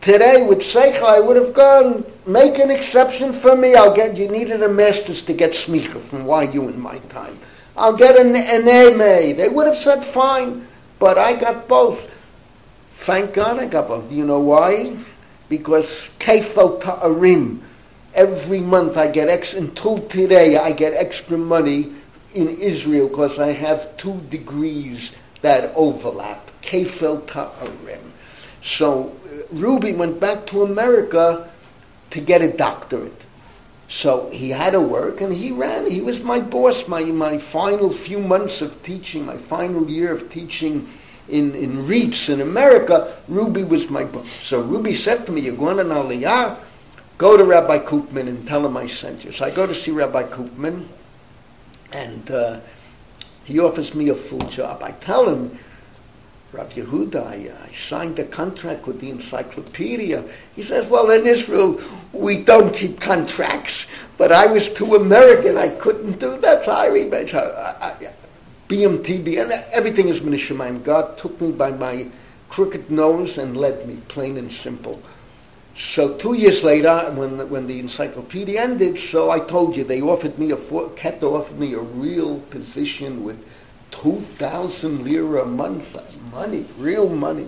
[0.01, 3.75] Today with Seichel, I would have gone, make an exception for me.
[3.75, 7.37] I'll get, you needed a master's to get smicha from YU in my time.
[7.77, 8.65] I'll get an, an.
[8.65, 10.65] They would have said fine,
[10.97, 12.09] but I got both.
[13.01, 14.11] Thank God I got both.
[14.11, 14.97] You know why?
[15.47, 17.59] Because kefel ta'arim.
[18.15, 21.91] Every month I get extra, until today I get extra money
[22.33, 25.11] in Israel because I have two degrees
[25.43, 26.49] that overlap.
[26.63, 28.10] Kefel ta'arim.
[28.63, 31.49] So uh, Ruby went back to America
[32.11, 33.21] to get a doctorate.
[33.89, 35.89] So he had to work and he ran.
[35.89, 40.31] He was my boss, my, my final few months of teaching, my final year of
[40.31, 40.87] teaching
[41.31, 44.25] in, in RIETS in America, Ruby was my book.
[44.25, 46.57] So Ruby said to me, you're going to Aliyah?
[47.17, 49.31] Go to Rabbi Copperman and tell him I sent you.
[49.31, 50.87] So I go to see Rabbi Copperman,
[51.91, 52.59] and uh,
[53.43, 54.81] he offers me a full job.
[54.83, 55.57] I tell him,
[56.53, 60.23] Rabbi Yehuda, I, uh, I, signed a contract with the encyclopedia.
[60.55, 61.79] He says, well, in Israel,
[62.11, 63.85] we don't keep contracts.
[64.17, 65.57] But I was too American.
[65.57, 66.65] I couldn't do that.
[66.65, 68.13] So I, so I, I,
[68.67, 70.83] BMTB, and everything is Minishemaim.
[70.83, 72.07] God took me by my
[72.49, 75.01] crooked nose and led me, plain and simple.
[75.77, 80.37] So two years later, when when the encyclopedia ended, so I told you they offered
[80.37, 80.57] me a
[80.95, 83.43] Ket offered me a real position with
[83.91, 85.95] two thousand lira a month,
[86.31, 87.47] money, real money,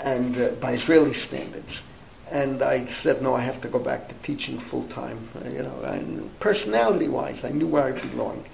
[0.00, 1.82] and uh, by Israeli standards.
[2.30, 5.28] And I said, no, I have to go back to teaching full time.
[5.44, 8.46] You know, and personality-wise, I knew where I belonged.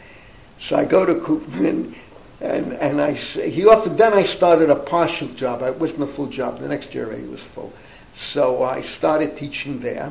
[0.60, 1.94] So I go to Copperman,
[2.40, 5.62] and, and I he offered, then I started a partial job.
[5.62, 6.58] It wasn't a full job.
[6.58, 7.72] The next year it was full.
[8.16, 10.10] So I started teaching there.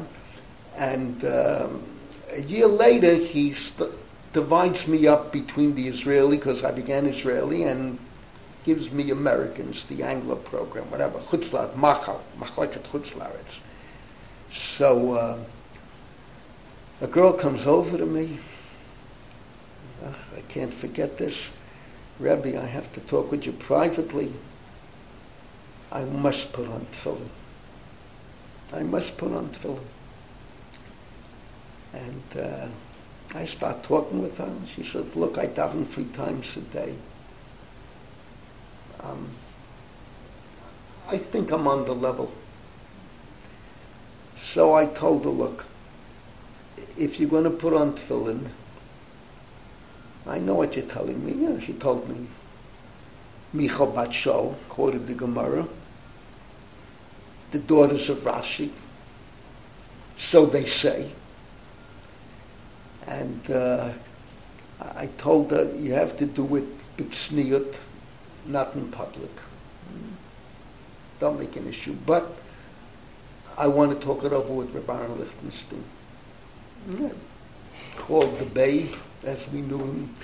[0.77, 1.83] And um,
[2.31, 3.91] a year later, he st-
[4.37, 7.97] divides me up between the Israeli, because I began Israeli, and
[8.65, 13.55] gives me Americans, the Anglo program, whatever, Chutzlar, Machal, Machleket Chutzlaretz.
[14.53, 15.39] So uh,
[17.01, 18.37] a girl comes over to me,
[20.05, 21.35] I can't forget this.
[22.19, 24.31] Rebbe, I have to talk with you privately.
[25.91, 27.29] I must put on tefillin.
[28.71, 29.87] I must put on tefillin.
[31.93, 32.67] And uh,
[33.37, 34.51] I start talking with her.
[34.75, 36.95] She says, look, I daven three times a day.
[39.01, 39.29] Um,
[41.07, 42.31] I think I'm on the level.
[44.41, 45.65] So I told her, look,
[46.97, 48.49] if you're going to put on tefillin,
[50.25, 51.33] I know what you're telling me.
[51.33, 52.27] Yeah, she told me.
[53.53, 55.67] Micha Bat quoted the Gemara.
[57.51, 58.71] The daughters of Rashi.
[60.17, 61.11] So they say.
[63.07, 63.91] And uh,
[64.81, 66.65] I told her, you have to do it
[66.97, 67.75] b'tzniut,
[68.45, 69.31] not in public.
[71.19, 71.95] Don't make an issue.
[72.05, 72.31] But
[73.57, 75.83] I want to talk it over with Rabbi Lichtenstein.
[76.99, 77.09] Yeah.
[77.95, 78.93] Called the Babe,
[79.23, 80.15] as we knew him.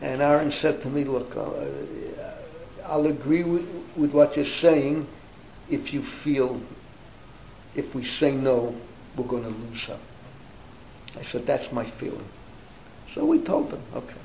[0.00, 1.50] And Aaron said to me, look, uh,
[2.86, 5.06] I'll agree with, with what you're saying
[5.68, 6.60] if you feel,
[7.74, 8.74] if we say no,
[9.16, 9.98] we're going to lose her.
[11.18, 12.28] I said, that's my feeling.
[13.14, 14.16] So we told them, okay.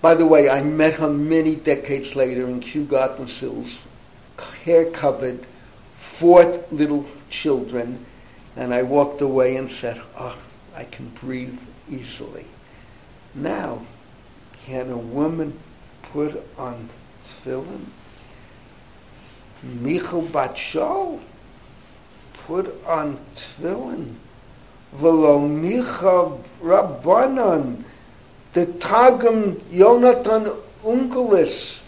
[0.00, 3.78] By the way, I met her many decades later in Kew Gardens Hills,
[4.64, 5.44] hair covered,
[5.98, 8.04] four little children,
[8.56, 10.36] and I walked away and said, oh,
[10.74, 11.58] I can breathe
[11.90, 12.46] easily.
[13.34, 13.82] Now,
[14.64, 15.58] can a woman
[16.02, 16.88] put on
[17.24, 17.86] tefillin?
[19.62, 21.20] Michal bat Shaul
[22.46, 24.14] put on tefillin.
[24.92, 27.84] Velo Micha Rabbanon,
[28.54, 31.78] the Targum Yonatan Unkelis,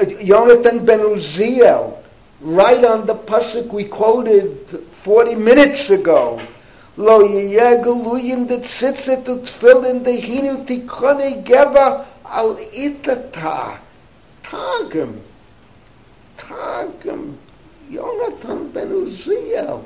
[0.00, 1.98] Yonatan Ben Uziel,
[2.40, 4.66] right on the pasuk we quoted
[5.02, 6.40] 40 minutes ago.
[6.96, 13.78] Lo yeh geluyim de tzitzit ut tfilin de hinu tikkone geva al itata.
[14.42, 15.20] Targum.
[16.36, 17.38] Targum.
[17.90, 19.82] Yonatan ben Uziel.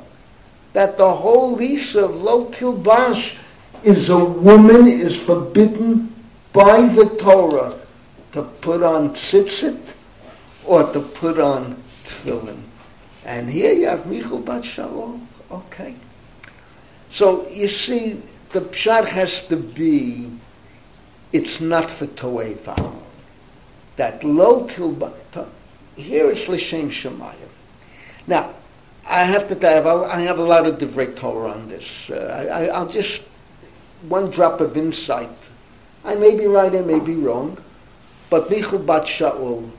[0.76, 3.34] That the whole lease of Lo Tilbash
[3.82, 6.14] is a woman is forbidden
[6.52, 7.78] by the Torah
[8.32, 9.80] to put on tzitzit
[10.66, 12.60] or to put on tefillin.
[13.24, 15.18] And here you have Michal Bat Shaul.
[15.50, 15.96] Okay.
[17.10, 18.20] So you see,
[18.50, 20.30] the pshat has to be,
[21.32, 22.76] it's not for Toeva.
[23.96, 24.92] That low till,
[25.96, 27.48] here it's L'Shem Shemayim.
[28.26, 28.55] Now,
[29.08, 32.10] I have to you, I have a lot of divrei Torah on this.
[32.10, 33.22] Uh, I, I'll just,
[34.08, 35.30] one drop of insight.
[36.04, 37.58] I may be right, I may be wrong,
[38.30, 39.70] but Michal Bat Shaul,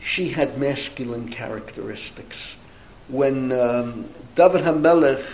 [0.00, 2.36] she had masculine characteristics.
[3.08, 5.24] When um, David HaMelech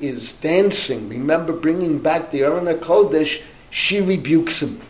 [0.00, 4.80] is dancing, remember bringing back the Aron Kodesh, she rebukes him.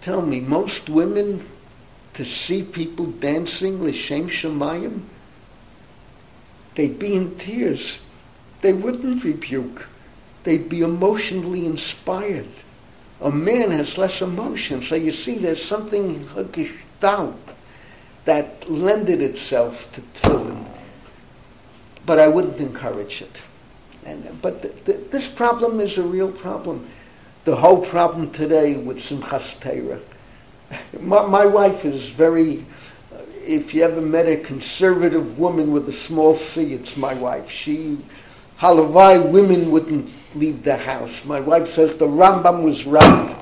[0.00, 1.46] Tell me, most women
[2.14, 5.02] to see people dancing l'shem shemayim,
[6.78, 7.98] they'd be in tears.
[8.62, 9.86] They wouldn't rebuke.
[10.44, 12.48] They'd be emotionally inspired.
[13.20, 16.48] A man has less emotion, so you see there's something in her
[18.24, 20.64] that lended itself to tefillin
[22.08, 23.36] but I wouldn't encourage it.
[24.06, 26.88] And, but the, the, this problem is a real problem.
[27.44, 30.00] The whole problem today with Simchas Torah.
[31.00, 32.64] My, my wife is very, uh,
[33.48, 37.50] if you ever met a conservative woman with a small c, it's my wife.
[37.50, 37.98] She,
[38.58, 41.24] halavai, women wouldn't leave the house.
[41.24, 43.34] My wife says the Rambam was right.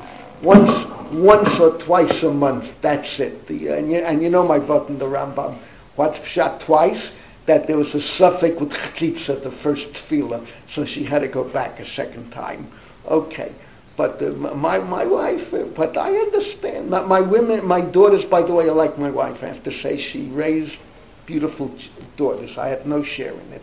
[0.42, 3.48] Once, once or twice a month, that's it.
[3.48, 5.56] The, and, you, and you know my button, the Rambam.
[5.96, 7.12] What's shot twice?
[7.46, 11.44] that there was a suffix with chalitza, the first tefillah, so she had to go
[11.44, 12.66] back a second time.
[13.06, 13.52] Okay.
[13.96, 16.90] But uh, my, my wife, uh, but I understand.
[16.90, 19.42] My, my, women, my daughters, by the way, are like my wife.
[19.42, 20.78] I have to say, she raised
[21.24, 21.74] beautiful
[22.16, 22.58] daughters.
[22.58, 23.62] I had no share in it.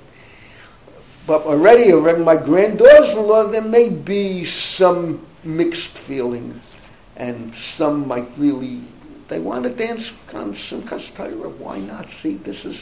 [1.28, 6.62] But already, already my granddaughters-in-law, there may be some mixed feelings,
[7.16, 8.82] and some might really,
[9.28, 11.50] they want to dance Simchas Torah.
[11.50, 12.10] Why not?
[12.22, 12.82] See, this is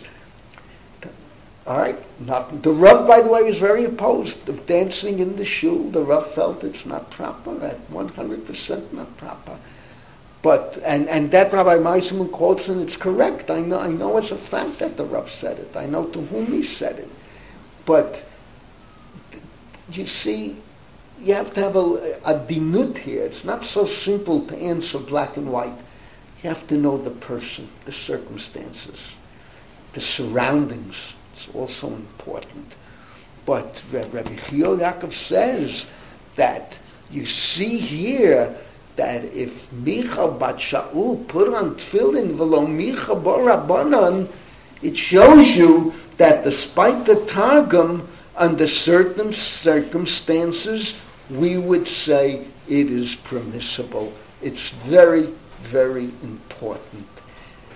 [1.67, 5.45] all right, not the Rav, by the way, is very opposed of dancing in the
[5.45, 5.91] shul.
[5.91, 9.57] The Rav felt it's not proper, at 100% not proper.
[10.41, 13.51] But and and that Rabbi Meiselman quotes and it's correct.
[13.51, 15.75] I know I know it's a fact that the Rav said it.
[15.75, 17.09] I know to whom he said it.
[17.85, 18.23] But
[19.91, 20.57] you see,
[21.19, 23.23] you have to have a, a dinut here.
[23.23, 25.77] It's not so simple to answer black and white.
[26.41, 29.11] You have to know the person, the circumstances,
[29.93, 30.95] the surroundings
[31.47, 32.73] it's also important.
[33.45, 35.85] But Rabbi Yechiel Yaakov says
[36.35, 36.73] that
[37.09, 38.55] you see here
[38.95, 44.27] that if Michal bat Shaul put on tefillin v'lo Micha Rabbanan,
[44.81, 50.95] it shows you that despite the Targum, under certain circumstances,
[51.29, 54.13] we would say it is permissible.
[54.41, 55.33] It's very,
[55.63, 57.07] very important.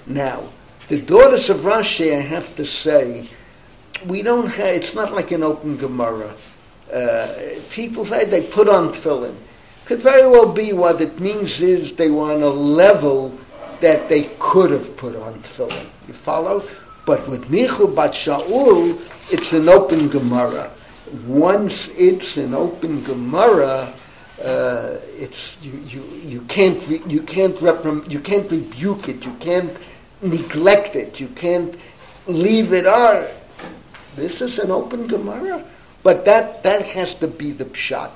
[0.07, 0.43] Now,
[0.87, 3.27] the daughters of Rashi, I have to say,
[4.07, 6.33] we don't have, it's not like an open Gemara.
[6.91, 7.33] Uh,
[7.69, 9.35] people say they put on tefillin.
[9.85, 13.37] Could very well be what it means is they were on a level
[13.81, 15.85] that they could have put on tefillin.
[16.07, 16.63] You follow?
[17.05, 18.99] But with Michal Bat Shaul,
[19.31, 20.71] it's an open Gemara.
[21.27, 23.93] Once it's an open Gemara,
[24.43, 29.33] uh, it's you, you, you can't re, you can't reprim, you can't rebuke it, you
[29.35, 29.77] can't
[30.21, 31.75] neglect it, you can't
[32.27, 32.85] leave it.
[32.85, 33.27] Or
[34.15, 35.63] this is an open Gemara,
[36.03, 38.11] but that that has to be the pshat.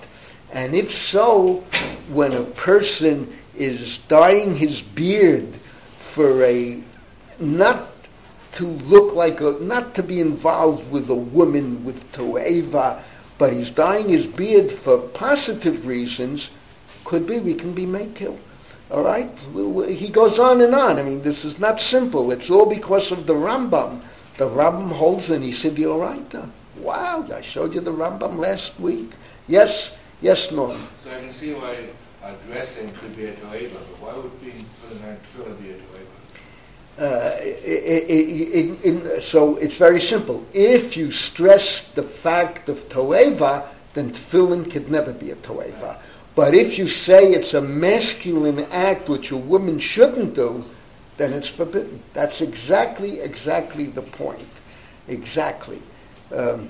[0.51, 1.63] And if so,
[2.09, 5.53] when a person is dyeing his beard
[5.99, 6.81] for a
[7.39, 7.89] not
[8.53, 13.01] to look like a not to be involved with a woman with toeva,
[13.37, 16.49] but he's dyeing his beard for positive reasons,
[17.05, 18.37] could be we can be made makil.
[18.91, 19.29] All right,
[19.87, 20.97] he goes on and on.
[20.97, 22.31] I mean, this is not simple.
[22.31, 24.01] It's all because of the Rambam.
[24.39, 26.33] The Rambam holds and he said, "You're right."
[26.77, 29.11] Wow, I showed you the Rambam last week.
[29.49, 30.87] Yes, yes, Norm.
[31.03, 31.75] So I can see why
[32.47, 36.05] dressing could be a toeva, but why would being putting on tefillah be a toeva?
[36.97, 40.45] Uh, in, in, so it's very simple.
[40.53, 45.97] If you stress the fact of toeva, then tefillin could never be a toeva.
[46.35, 50.63] But if you say it's a masculine act which a woman shouldn't do,
[51.19, 52.01] then it's forbidden.
[52.13, 54.47] That's exactly, exactly the point.
[55.07, 55.81] Exactly.
[56.35, 56.69] Um,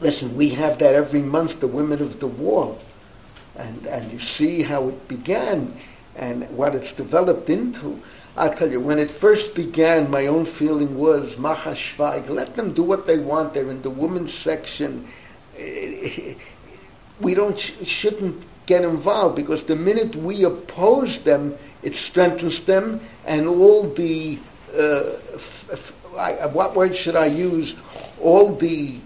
[0.00, 2.78] listen, we have that every month, the women of the wall
[3.58, 5.74] and, and you see how it began
[6.16, 8.00] and what it's developed into.
[8.36, 12.82] I'll tell you, when it first began, my own feeling was, Machashvaig, let them do
[12.82, 13.54] what they want.
[13.54, 15.08] They're in the women's section.
[17.18, 21.56] We don't, shouldn't get involved because the minute we oppose them,
[21.86, 24.40] it strengthens them and all the,
[24.74, 27.76] uh, f- f- I, what word should I use?
[28.20, 28.98] All the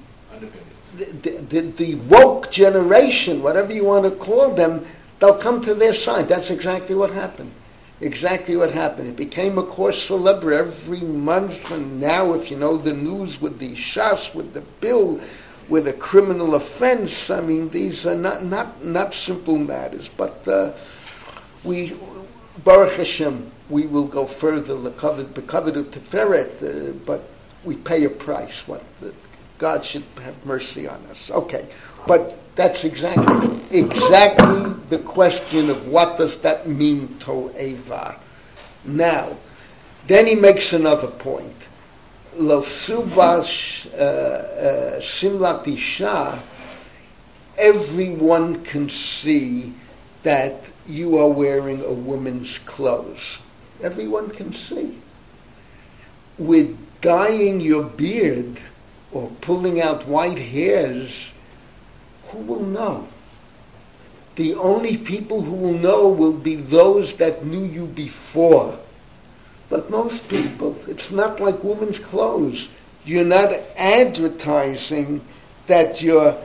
[0.96, 4.86] the, the, the, woke generation, whatever you want to call them,
[5.18, 6.28] they'll come to their side.
[6.28, 7.52] That's exactly what happened.
[8.00, 9.08] Exactly what happened.
[9.08, 13.58] It became a course celebre every month, and now, if you know the news with
[13.58, 15.20] the shots, with the bill,
[15.68, 20.08] with a criminal offense, I mean, these are not not not simple matters.
[20.08, 20.72] But uh,
[21.62, 21.94] we,
[22.64, 24.76] Baruch Hashem, we will go further.
[24.76, 27.28] The covered uh, but
[27.64, 28.66] we pay a price.
[28.66, 29.14] What the,
[29.58, 31.30] God should have mercy on us.
[31.30, 31.68] Okay,
[32.06, 38.16] but that's exactly exactly the question of what does that mean to'eva.
[38.84, 39.36] Now,
[40.06, 41.56] then he makes another point.
[42.36, 46.42] Lo subash uh, uh, simlat isha,
[47.58, 49.74] everyone can see
[50.22, 53.38] that you are wearing a woman's clothes.
[53.82, 54.98] Everyone can see.
[56.38, 58.60] With dyeing your beard,
[59.12, 61.32] or pulling out white hairs,
[62.28, 63.08] who will know?
[64.36, 68.78] The only people who will know will be those that knew you before.
[69.68, 72.68] But most people, it's not like women's clothes.
[73.04, 75.20] You're not advertising
[75.66, 76.36] that you're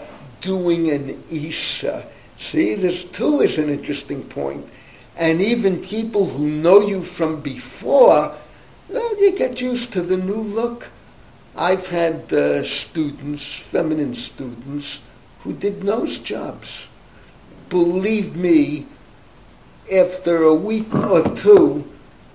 [0.41, 2.05] doing an Isha.
[2.39, 4.67] See, this too is an interesting point.
[5.15, 8.35] And even people who know you from before,
[8.89, 10.87] well, you get used to the new look.
[11.55, 14.99] I've had uh, students, feminine students,
[15.39, 16.87] who did nose jobs.
[17.69, 18.87] Believe me,
[19.91, 21.89] after a week or two,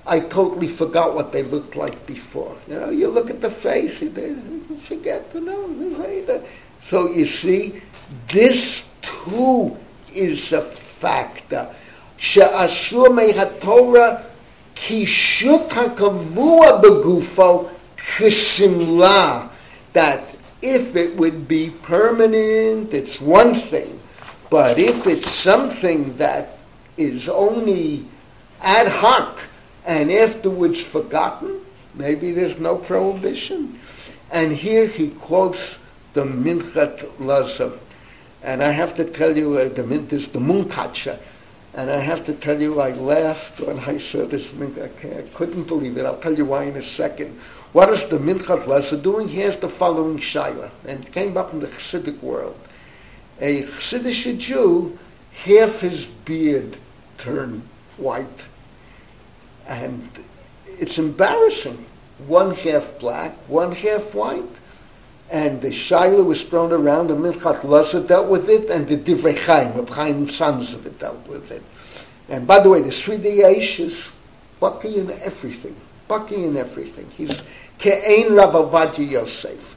[0.06, 2.56] I totally forgot what they looked like before.
[2.66, 4.10] You know, you look at the face, you
[4.82, 6.42] forget the nose.
[6.88, 7.82] So you see,
[8.28, 9.76] this too
[10.14, 10.62] is a
[11.00, 11.54] fact.
[12.18, 14.08] שאסור מהתורה
[14.74, 17.64] קישוט הקבוע בגופו
[17.96, 19.46] כשמלה.
[19.94, 20.20] That
[20.62, 23.98] if it would be permanent, it's one thing.
[24.50, 26.58] But if it's something that
[26.96, 28.04] is only
[28.60, 29.40] ad hoc
[29.86, 31.60] and afterwards forgotten,
[31.94, 33.78] maybe there's no prohibition.
[34.30, 35.78] And here he quotes
[36.12, 37.78] the Minchat Elazar.
[38.42, 39.84] And I have to tell you, uh, the,
[40.14, 41.18] is the Munkacha.
[41.74, 44.50] And I have to tell you, I laughed when I saw this.
[44.60, 46.04] I, I couldn't believe it.
[46.04, 47.38] I'll tell you why in a second.
[47.72, 49.28] What is the Minchat Elazar doing?
[49.28, 52.58] He has the following shaila, and it came up in the Chassidic world.
[53.40, 54.98] A Chassidic Jew,
[55.32, 56.76] half his beard
[57.18, 57.62] turned
[57.96, 58.26] white,
[59.68, 60.10] and
[60.66, 61.86] it's embarrassing.
[62.26, 64.42] One half black, one half white.
[65.30, 69.38] And the Shaila was thrown around, and Minchat Elazar dealt with it, and the Divrei
[69.38, 71.62] Chaim, Reb Chaim it dealt with it.
[72.28, 74.04] And by the way, the Seridei Eish is
[74.58, 75.74] Bucky in everything.
[76.08, 77.08] Bucky in everything.
[77.16, 77.42] He's
[77.78, 79.76] Ke'ein Rabavadi Yosef.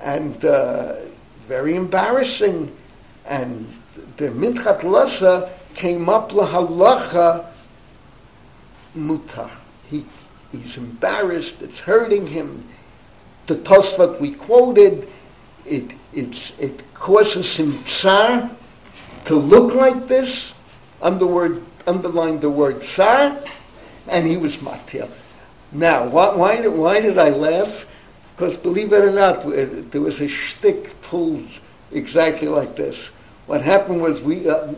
[0.00, 0.96] And uh,
[1.48, 2.74] very embarrassing.
[3.26, 3.72] And
[4.16, 7.46] the Minchat Elazar came up lahalacha
[8.96, 9.50] mutar.
[9.90, 10.06] He,
[10.52, 11.60] he's embarrassed.
[11.60, 12.66] It's hurting him
[13.46, 15.08] the Tosfot we quoted,
[15.64, 15.92] it,
[16.58, 18.50] it causes him tsar
[19.26, 20.54] to look like this,
[21.00, 23.36] word, underline the word tsar,
[24.08, 25.08] and he was matir.
[25.72, 27.86] Now, why, why, why did I laugh?
[28.34, 29.42] Because believe it or not,
[29.90, 31.48] there was a shtick pulled
[31.92, 33.10] exactly like this.
[33.46, 34.74] What happened was we, uh,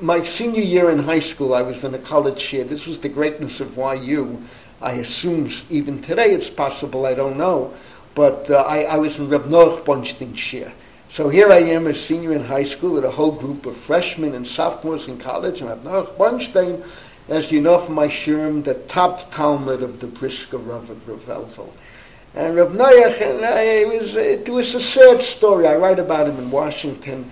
[0.00, 2.64] my senior year in high school, I was in a college year.
[2.64, 4.40] This was the greatness of YU.
[4.82, 7.72] I assume even today it's possible, I don't know.
[8.14, 10.70] But uh, I, I, was in Reb Noach Borenstein Shir.
[11.08, 14.34] So here I am, a senior in high school, with a whole group of freshmen
[14.34, 16.84] and sophomores in college, and Reb Noach Borenstein,
[17.28, 21.70] as you know from my shirim, the top Talmud of the Brisker Rav of Revelvo.
[22.34, 25.66] And Reb Noach, and I, it, was, it was a sad story.
[25.66, 27.30] I write about him in Washington,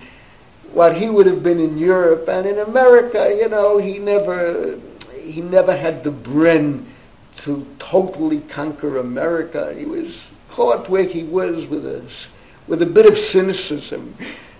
[0.71, 3.35] what he would have been in Europe and in America.
[3.37, 4.79] You know, he never,
[5.21, 6.85] he never had the bren
[7.43, 9.73] to totally conquer America.
[9.73, 10.17] He was
[10.49, 12.03] caught where he was with a,
[12.67, 14.15] with a bit of cynicism.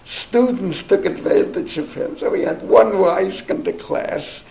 [0.05, 2.17] Students took advantage of him.
[2.17, 4.43] So he had one rise in the class,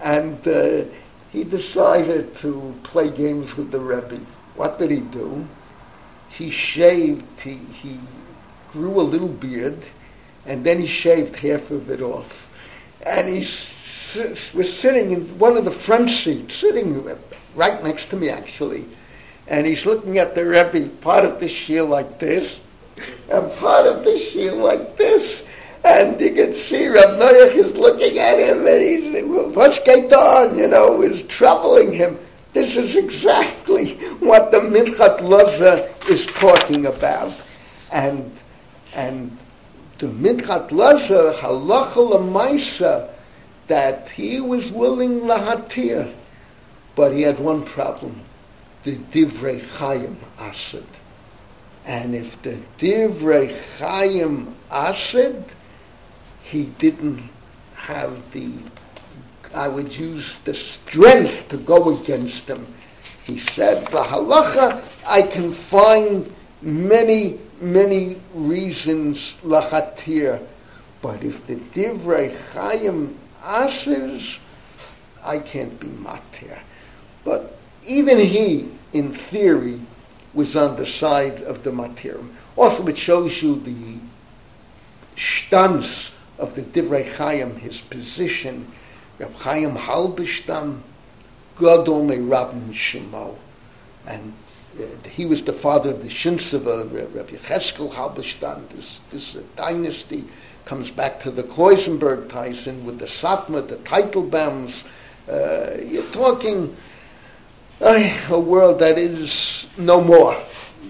[0.00, 0.84] and uh,
[1.30, 4.20] he decided to play games with the Rebbe.
[4.54, 5.46] What did he do?
[6.28, 7.98] He shaved, he, he
[8.72, 9.78] grew a little beard,
[10.46, 12.48] and then he shaved half of it off.
[13.02, 13.46] And he
[14.54, 17.04] was sitting in one of the front seats, sitting
[17.54, 18.84] right next to me actually.
[19.46, 22.60] And he's looking at the Rebbe, part of the shield like this,
[23.30, 25.42] and part of the shield like this.
[25.84, 30.58] And you can see Rab Noach is looking at him and he's, what's going on,
[30.58, 32.18] you know, is troubling him.
[32.54, 37.38] This is exactly what the Minchat Elazar is talking about.
[37.92, 38.32] And,
[38.94, 39.36] and
[39.98, 43.10] the Minchat Elazar, halacha l'maisa,
[43.66, 46.14] that he was willing lahatir,
[46.96, 48.20] but he had one problem.
[48.84, 50.86] The Divrei Chaim Asid.
[51.86, 55.44] And if the Divrei Chaim Asid,
[56.42, 57.22] he didn't
[57.74, 58.52] have the,
[59.54, 62.66] I would use the strength to go against them.
[63.24, 66.30] He said, halacha, I can find
[66.60, 70.46] many, many reasons lachatir,
[71.00, 74.38] but if the Divrei Chaim Asis,
[75.22, 76.58] I can't be matir.
[77.24, 77.56] But
[77.86, 79.80] even he, in theory,
[80.34, 82.30] was on the side of the Matirim.
[82.56, 83.98] Also, it shows you the
[85.16, 88.70] stance of the Divrei Chaim, his position.
[89.18, 90.80] Reb Chaim Halberstam,
[91.58, 93.36] Gadol Rabin Shemo.
[94.06, 94.34] And
[94.78, 98.68] uh, he was the father of the Shinsava, Reb Yecheskel Halberstam.
[98.70, 100.24] This, this uh, dynasty
[100.64, 104.84] comes back to the Kloisenberg Tyson with the Satmar, the Teitelbaums.
[105.28, 106.76] Uh, you're talking
[107.84, 110.40] a world that is no more.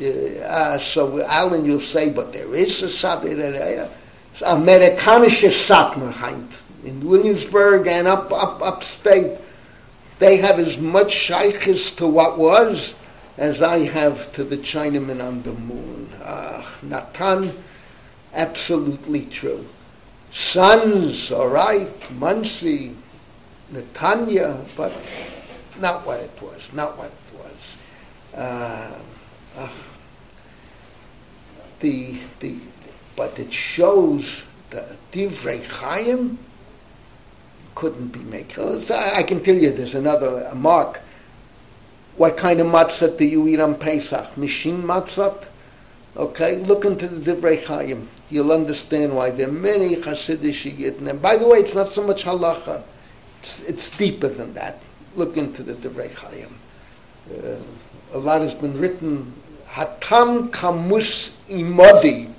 [0.00, 3.88] Uh, so Alan, you'll say, but there is a Sabbath, uh,
[4.44, 6.48] Amerikanische Satmerheit.
[6.84, 9.38] In Williamsburg and up, up upstate,
[10.18, 12.94] they have as much shaykhis to what was
[13.38, 16.12] as I have to the Chinaman on the moon.
[16.22, 17.56] Uh, Natan,
[18.32, 19.66] absolutely true.
[20.32, 22.94] Sons, all right, Monsey,
[23.72, 24.92] Netanya, but
[25.78, 28.40] not what it was, not what it was.
[28.40, 28.98] Uh,
[29.56, 29.68] uh,
[31.80, 32.56] the, the,
[33.16, 36.38] but it shows that Divrei Chaim
[37.74, 38.56] couldn't be made.
[38.58, 41.00] I, I can tell you there's another mark.
[42.16, 44.36] What kind of matzah do you eat on Pesach?
[44.36, 45.44] Machine matzah?
[46.16, 48.08] Okay, look into the Divrei Chaim.
[48.30, 51.08] You'll understand why there are many Hasidic Yidden.
[51.08, 52.82] And by the way, it's not so much halacha.
[53.42, 54.80] It's, it's deeper than that
[55.16, 56.58] look into the Divrei Chaim.
[57.30, 57.56] Uh,
[58.12, 59.32] a lot has been written.
[59.68, 62.32] Hatam kamus imodi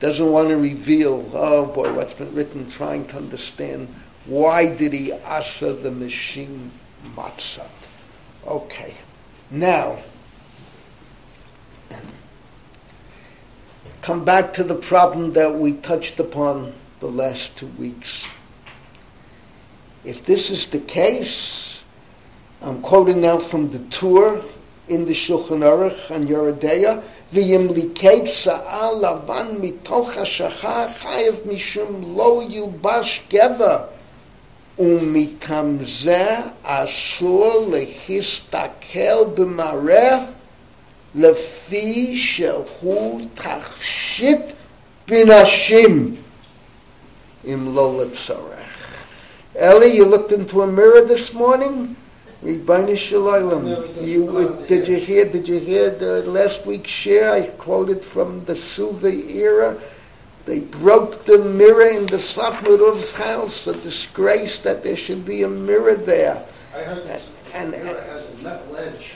[0.00, 1.30] doesn't want to reveal.
[1.34, 3.88] Oh boy, what's been written, trying to understand
[4.26, 6.70] why did he asa the machine
[7.16, 7.66] matzah?
[8.46, 8.94] Okay,
[9.50, 9.98] now
[14.02, 18.24] come back to the problem that we touched upon the last two weeks.
[20.04, 21.77] If this is the case,
[22.60, 24.42] I'm quoting now from the tour
[24.88, 27.02] in the Shulchan Aruch and Yoreh De'ah.
[27.32, 33.90] V'yimlikeit sa'al lavan mitoch ha'shacha chayev mishum lo yubash geva
[34.76, 40.26] u'mitamzeh asur lehistakel b'mareh
[41.14, 44.54] lefi shehu tachshit
[45.06, 46.16] b'nashim
[47.44, 48.64] im lo letzarech.
[49.54, 51.94] Ellie, you looked into a mirror this morning?
[52.40, 52.58] You
[54.68, 55.24] did you hear?
[55.24, 57.32] Did you hear the last week's share?
[57.32, 59.80] I quoted from the Silver era.
[60.46, 63.66] They broke the mirror in the Satmarov's house.
[63.66, 66.46] A disgrace that there should be a mirror there.
[66.74, 67.20] I heard
[67.54, 69.14] and, and, mirror has a metal edge.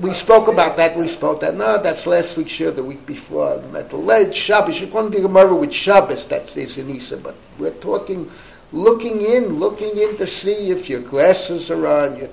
[0.00, 0.96] We spoke about that.
[0.96, 1.56] We spoke that.
[1.56, 2.72] No, that's last week's share.
[2.72, 4.80] The week before, the metal edge Shabbos.
[4.80, 6.26] You can't be a mirror with Shabbos.
[6.26, 7.18] That's this in Isa.
[7.18, 8.30] But we're talking
[8.72, 12.16] looking in, looking in to see if your glasses are on.
[12.16, 12.30] You,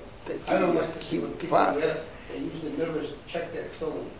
[0.48, 1.98] I don't like to see when people wear,
[2.30, 4.10] they use the mirrors to check their film.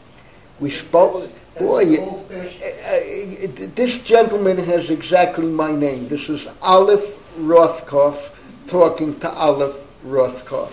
[0.61, 6.09] We spoke, boy, you, uh, uh, this gentleman has exactly my name.
[6.09, 8.31] This is Aleph Rothkopf
[8.67, 10.73] talking to Aleph Rothkopf.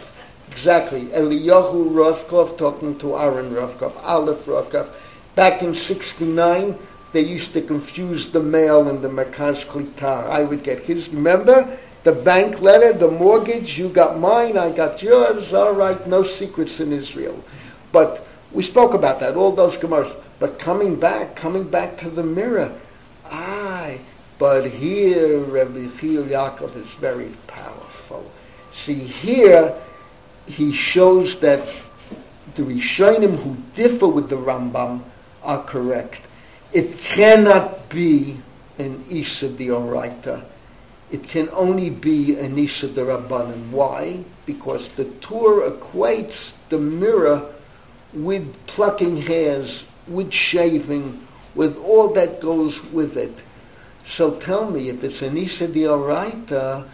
[0.52, 1.06] Exactly.
[1.06, 3.95] Eliyahu Rothkopf talking to Aaron Rothkopf.
[4.04, 4.89] Aleph Rothkopf.
[5.36, 6.78] Back in 69,
[7.12, 10.30] they used to confuse the mail and the Merkaz Klitar.
[10.30, 11.78] I would get his, remember?
[12.03, 16.80] The bank letter, the mortgage, you got mine, I got yours, all right, no secrets
[16.80, 17.43] in Israel.
[17.91, 20.16] But we spoke about that, all those commercials.
[20.39, 22.72] But coming back, coming back to the mirror,
[23.26, 23.99] aye,
[24.38, 28.32] but here Rabbi Yechiel Yaakov is very powerful.
[28.72, 29.74] See, here
[30.45, 31.68] he shows that
[32.55, 35.01] the Rishonim who differ with the Rambam
[35.43, 36.22] are correct.
[36.74, 38.38] It cannot be
[38.78, 40.43] an Isa Dioraita.
[41.09, 43.72] It can only be an Isa Rabbanan.
[43.72, 44.24] Why?
[44.45, 47.53] Because the Torah equates the mirror
[48.13, 53.38] with plucking hairs, with shaving, with all that goes with it.
[54.05, 56.86] So tell me, if it's an Isa Dioraita,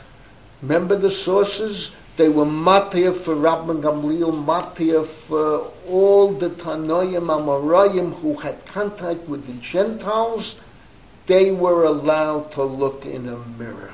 [0.61, 1.91] remember the sources?
[2.16, 9.28] They were matir for Rabban Gamliel, matir for all the Tanoim Amoraim who had contact
[9.28, 10.55] with the Gentiles.
[11.26, 13.93] They were allowed to look in a mirror.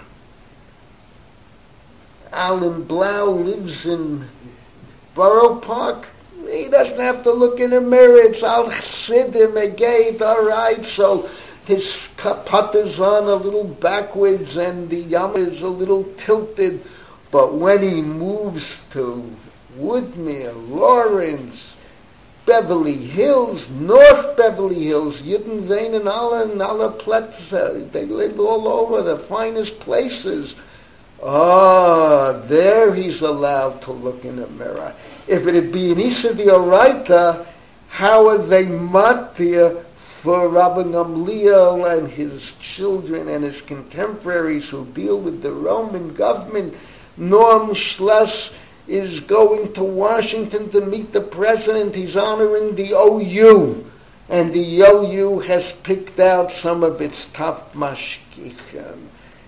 [2.33, 4.27] Alan Blau lives in
[5.15, 6.07] Borough Park.
[6.49, 8.17] He doesn't have to look in a mirror.
[8.17, 10.83] It's Al Chassidim, a gate, all right.
[10.83, 11.29] So
[11.65, 16.81] his kaput is on a little backwards and the yam is a little tilted.
[17.31, 19.35] But when he moves to
[19.77, 21.75] Woodmere, Lawrence,
[22.45, 26.59] Beverly Hills, North Beverly Hills, Judenvein and alle, and
[26.99, 30.55] Plätze, they live all over the finest places.
[31.23, 34.95] Ah, there he's allowed to look in a mirror.
[35.27, 37.45] If it had been Isa the
[37.89, 45.19] how are they matir for Rabbi Gamliel and his children and his contemporaries who deal
[45.19, 46.73] with the Roman government
[47.19, 48.51] Noam Schloss
[48.87, 51.93] is going to Washington to meet the president.
[51.93, 53.85] He's honoring the OU.
[54.29, 59.07] And the OU has picked out some of its top mashkichim.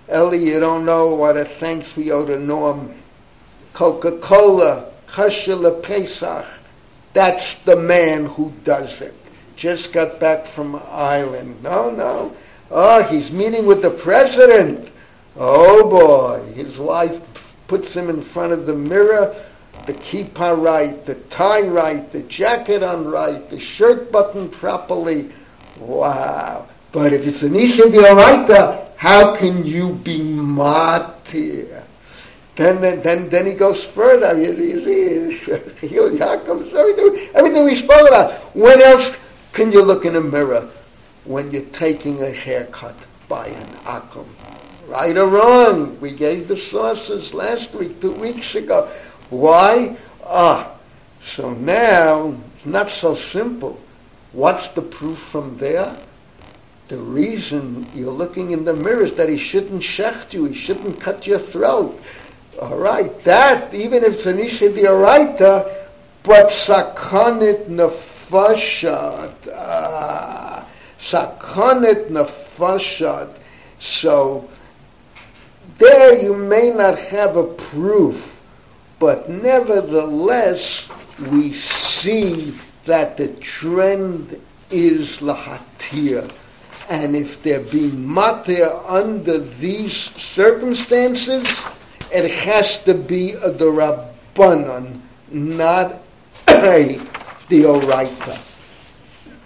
[0.10, 2.94] Ellie, you don't know what a thanks we owe to Norm.
[3.74, 6.46] Coca-Cola, Kashila Pesach.
[7.14, 9.16] That's the man who does it.
[9.56, 11.64] Just got back from Ireland.
[11.64, 12.36] No, no.
[12.70, 14.90] Oh, he's meeting with the president.
[15.38, 17.22] Oh boy, his wife
[17.72, 19.34] puts him in front of the mirror,
[19.86, 25.30] the kippah right, the tie right, the jacket on right, the shirt button properly.
[25.80, 26.68] Wow.
[26.92, 31.82] But if it's an Isha Dioraita, how can you be matir?
[32.58, 34.26] Then, then, then he goes further.
[34.26, 35.40] everything,
[37.34, 38.34] everything we spoke about.
[38.54, 39.16] When else
[39.54, 40.70] can you look in a mirror
[41.24, 42.98] when you're taking a haircut
[43.30, 44.28] by an akum?
[44.92, 45.98] Right or wrong?
[46.02, 48.90] We gave the sources last week, two weeks ago.
[49.30, 49.96] Why?
[50.22, 50.70] Ah,
[51.22, 53.80] so now it's not so simple.
[54.34, 55.96] What's the proof from there?
[56.90, 61.00] The reason you're looking in the mirror is that he shouldn't shecht you, he shouldn't
[61.00, 61.98] cut your throat.
[62.62, 65.74] All right, that, even if it's an isha dioraita,
[66.24, 70.68] but sakonit nefashad, ah,
[71.00, 73.38] sakonit nefashad.
[73.80, 74.50] So
[75.82, 78.40] there you may not have a proof,
[79.00, 80.88] but nevertheless
[81.32, 82.54] we see
[82.86, 86.32] that the trend is lahatir.
[86.88, 91.48] And if there be matir under these circumstances,
[92.12, 95.00] it has to be a derabanan,
[95.32, 96.04] not
[96.48, 97.00] a
[97.50, 98.40] deoraita.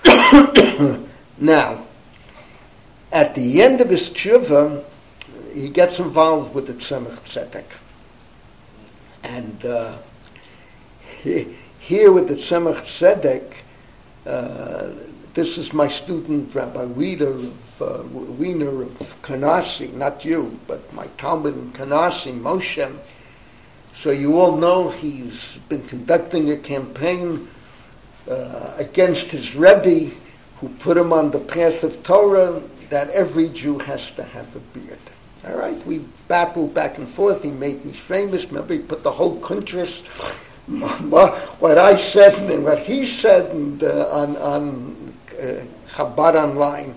[1.38, 1.86] now,
[3.14, 4.84] at the end of his tshuva,
[5.56, 7.64] he gets involved with the Tzemach Tzedek.
[9.24, 9.98] And uh,
[11.24, 13.54] he, here with the Tzemach Tzedek,
[14.26, 14.90] uh,
[15.34, 21.08] this is my student, Rabbi Wiener of, uh, Wiener of Kanasi, not you, but my
[21.18, 22.94] Talmud in Kanasi, Moshe.
[23.94, 27.48] So you all know he's been conducting a campaign
[28.30, 30.14] uh, against his Rebbe,
[30.60, 34.60] who put him on the path of Torah, that every Jew has to have a
[34.60, 35.00] beard.
[35.48, 37.44] All right, we battled back and forth.
[37.44, 38.46] He made me famous.
[38.46, 39.88] Remember, he put the whole country,
[40.68, 46.96] what I said and what he said and, uh, on, on uh, Chabad Online.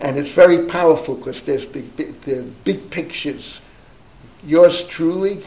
[0.00, 3.60] And it's very powerful because there's the, the, the, big pictures.
[4.44, 5.42] Yours truly,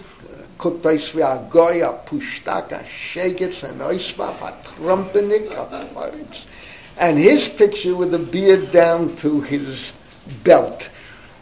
[0.57, 1.13] Kutais
[1.49, 6.45] Goya, Pushtaka, Shegets, and Oisvaf, Trumpenik,
[6.97, 9.91] and his picture with the beard down to his
[10.43, 10.89] belt.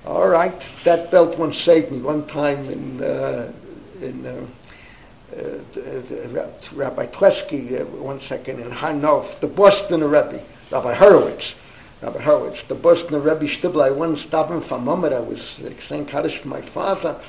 [0.06, 3.52] All right, that belt once saved me one time in uh,
[4.02, 4.46] in uh,
[5.38, 10.42] uh, Rabbi Kleski, uh, one second in Har Nof, the Boston Rebbe,
[10.72, 11.56] Rabbi Horowitz.
[12.02, 15.14] Rabbi Horowitz, the Boston Rebbe Shtibla, I once stopped him for a moment.
[15.14, 17.20] I was saying Kaddish for my father,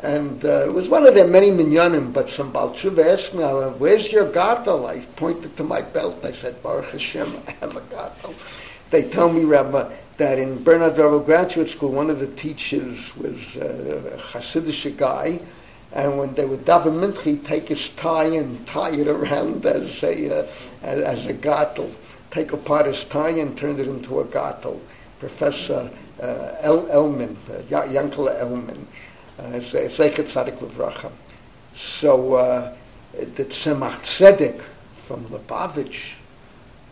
[0.00, 4.10] and uh, it was one of their many minyanim, but some Balchuva asked me, where's
[4.10, 4.86] your gadol?
[4.86, 6.24] I pointed to my belt.
[6.24, 8.34] I said, Baruch Hashem, I have a gadol.
[8.94, 13.56] They tell me, Rabbi, that in Bernard Revel Graduate School, one of the teachers was
[13.56, 15.40] uh, a Hasidic guy,
[15.90, 20.00] and when they would daven mincha, he'd take his tie and tie it around as
[20.04, 20.46] a uh,
[20.82, 21.90] as a gadol,
[22.30, 24.80] take apart his tie and turn it into a gadol.
[25.18, 25.90] Professor
[26.22, 28.86] uh, El Elman, uh, Yankele Elman,
[29.40, 31.10] Zeichet Tzadik Levracha.
[31.74, 32.76] So uh,
[33.12, 34.62] the Tzemach Tzedek
[35.08, 36.12] from Lubavitch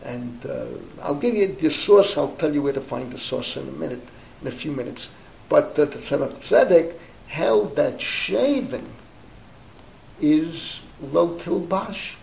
[0.03, 0.65] and uh,
[1.01, 2.17] I'll give you the source.
[2.17, 4.01] I'll tell you where to find the source in a minute,
[4.41, 5.09] in a few minutes.
[5.49, 6.95] But uh, the Tzemach Tzedek
[7.27, 8.87] held that shaving
[10.21, 12.15] is lo tilbash.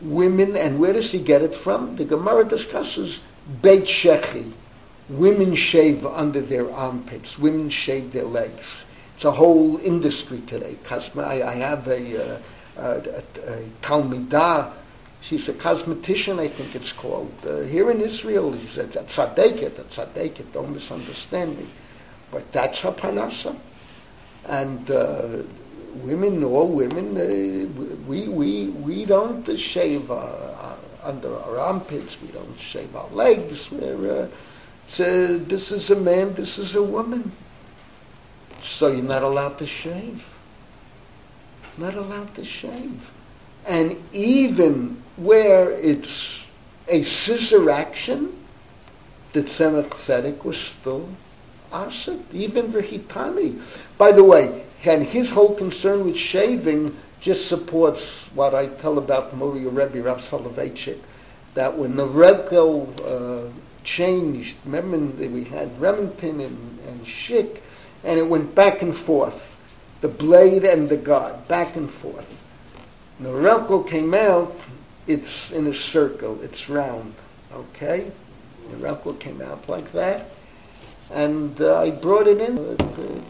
[0.00, 1.96] Women, and where does he get it from?
[1.96, 3.20] The Gemara discusses
[3.62, 4.52] Beit Shechi.
[5.08, 7.38] Women shave under their armpits.
[7.38, 8.84] Women shave their legs.
[9.14, 10.76] It's a whole industry today.
[10.90, 12.38] I, I have a, uh,
[12.76, 14.72] a, a, a Talmidah
[15.24, 17.32] She's a cosmetician, I think it's called.
[17.46, 21.66] Uh, here in Israel, he said, a tzaddiket, a tzaddiket, don't misunderstand me.
[22.30, 23.56] But that's her panasa.
[24.44, 25.44] And uh,
[26.02, 32.60] women, all women, uh, we, we, we don't shave our, under our armpits, we don't
[32.60, 33.70] shave our legs.
[33.70, 34.28] We're, uh,
[34.98, 37.32] this is a man, this is a woman.
[38.62, 40.22] So you're not allowed to shave.
[41.78, 43.00] Not allowed to shave.
[43.66, 46.40] And even where it's
[46.88, 48.32] a scissor action,
[49.32, 51.08] the Tzemach Tzedek was still
[51.72, 53.60] asid, even Vihitani.
[53.98, 59.34] By the way, and his whole concern with shaving just supports what I tell about
[59.34, 60.98] Moria Rebbe Rav Soloveitchik,
[61.54, 63.48] that when the Rebbe uh,
[63.82, 67.60] changed, remember we had Remington and, and Schick,
[68.02, 69.46] and it went back and forth,
[70.02, 72.26] the blade and the guard, back and forth.
[73.20, 74.54] The Norelco came out,
[75.06, 77.14] it's in a circle, it's round,
[77.52, 78.10] okay?
[78.70, 80.30] The Norelco came out like that,
[81.10, 82.58] and uh, I brought it in.
[82.58, 83.20] Uh,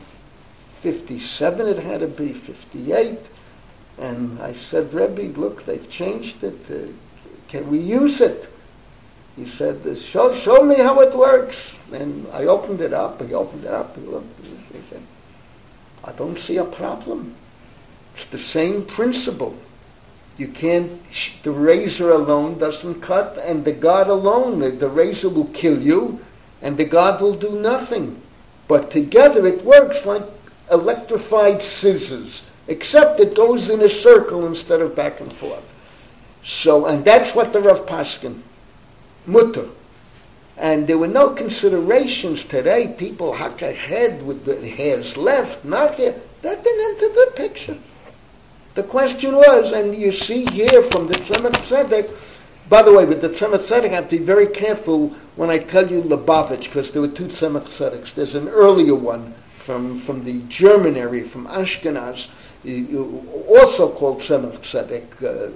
[0.84, 3.18] 57 it had to be, 58,
[3.96, 6.60] and I said, Rebbe, look, they've changed it.
[6.70, 6.92] Uh,
[7.48, 8.50] can we use it?
[9.34, 11.72] He said, show, show me how it works.
[11.90, 15.02] And I opened it up, he opened it up, he looked, he said,
[16.04, 17.34] I don't see a problem.
[18.14, 19.56] It's the same principle.
[20.36, 21.00] You can't,
[21.44, 26.18] the razor alone doesn't cut, and the God alone, the razor will kill you,
[26.60, 28.20] and the God will do nothing.
[28.66, 30.24] But together it works like
[30.70, 35.62] electrified scissors, except it goes in a circle instead of back and forth.
[36.42, 38.42] So, and that's what the Rav Paskin,
[39.26, 39.68] mutter.
[40.56, 42.94] And there were no considerations today.
[42.96, 46.14] People hack ahead with the hairs left, not here.
[46.42, 47.78] That didn't enter the picture.
[48.74, 52.10] The question was, and you see here from the Tzemach Tzedek,
[52.68, 55.58] by the way, with the Tzemach Tzedek, I have to be very careful when I
[55.58, 58.14] tell you Lubavitch, because there were two Tzemach Tzedeks.
[58.14, 62.26] There's an earlier one from, from the German area, from Ashkenaz,
[63.48, 65.52] also called Tzemach Tzedek, uh,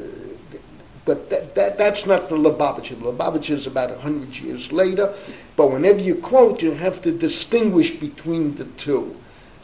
[1.05, 2.95] but that, that, that's not the Lubavitch.
[3.01, 5.13] Lubavitch is about 100 years later,
[5.57, 9.17] but whenever you quote, you have to distinguish between the two.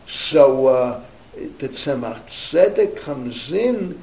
[0.08, 1.04] So, uh,
[1.36, 4.00] the Tzemach Tzedek comes in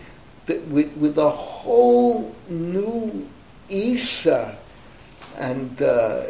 [0.70, 3.28] with, with a whole new
[3.70, 4.58] Isa
[5.38, 6.24] and uh,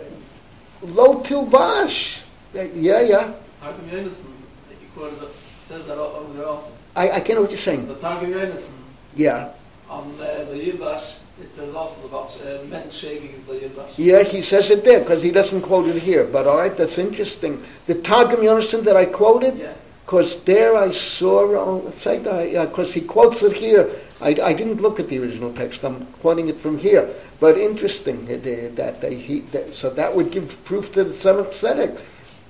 [0.81, 2.19] Lo Tilbash.
[2.53, 3.33] Yeah, yeah.
[3.61, 4.25] Targum Yonason,
[4.69, 5.29] you quoted,
[5.65, 6.71] says that over there also.
[6.95, 7.87] I, I can't know what you're saying.
[7.87, 8.73] The Targum Yonason,
[9.15, 9.49] Yeah.
[9.89, 13.91] on uh, the Yilbash, it says also about uh, men shaving is the Yilbash.
[13.97, 16.25] Yeah, he says it there because he doesn't quote it here.
[16.25, 17.63] But all right, that's interesting.
[17.87, 19.73] The Targum Yonason that I quoted, Yeah.
[20.11, 23.89] Because there I saw, because he quotes it here.
[24.19, 25.85] I, I didn't look at the original text.
[25.85, 27.09] I'm quoting it from here.
[27.39, 31.51] But interesting that they, that they he, that, so that would give proof the Tzemach
[31.51, 32.01] Tzedek.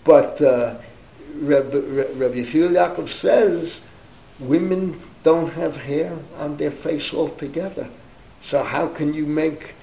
[0.03, 0.77] But uh,
[1.35, 1.77] Rabbi,
[2.15, 3.79] Rabbi Yechiel Yaakov says
[4.39, 7.87] women don't have hair on their face altogether.
[8.41, 9.75] So how can you make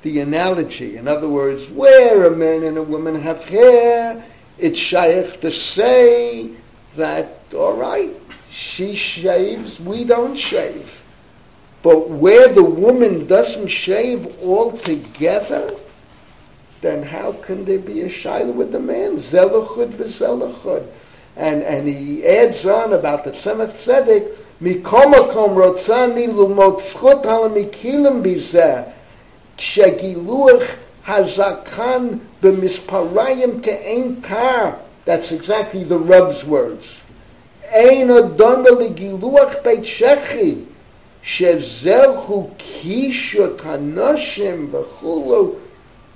[0.00, 0.96] the analogy?
[0.96, 4.24] In other words, where a man and a woman have hair,
[4.56, 6.52] it's shaykh to say
[6.96, 8.10] that, all right,
[8.50, 11.02] she shaves, we don't shave.
[11.82, 15.74] But where the woman doesn't shave altogether,
[16.80, 19.18] then how can there be a shiloh with the man?
[19.18, 20.86] Zelachud v'zelachud.
[21.36, 28.90] And, and he adds on about the Tzemach Tzedek, Mikomakom rotzani lumot zchut halamikilim bizeh,
[29.58, 30.66] shegiluach
[31.04, 36.92] hazakan b'misparayim ke'en tar, that's exactly the Rub's words.
[37.72, 40.66] Ein adon legiluach beit shechi,
[41.24, 42.54] shezelchu
[44.68, 45.60] v'chulu.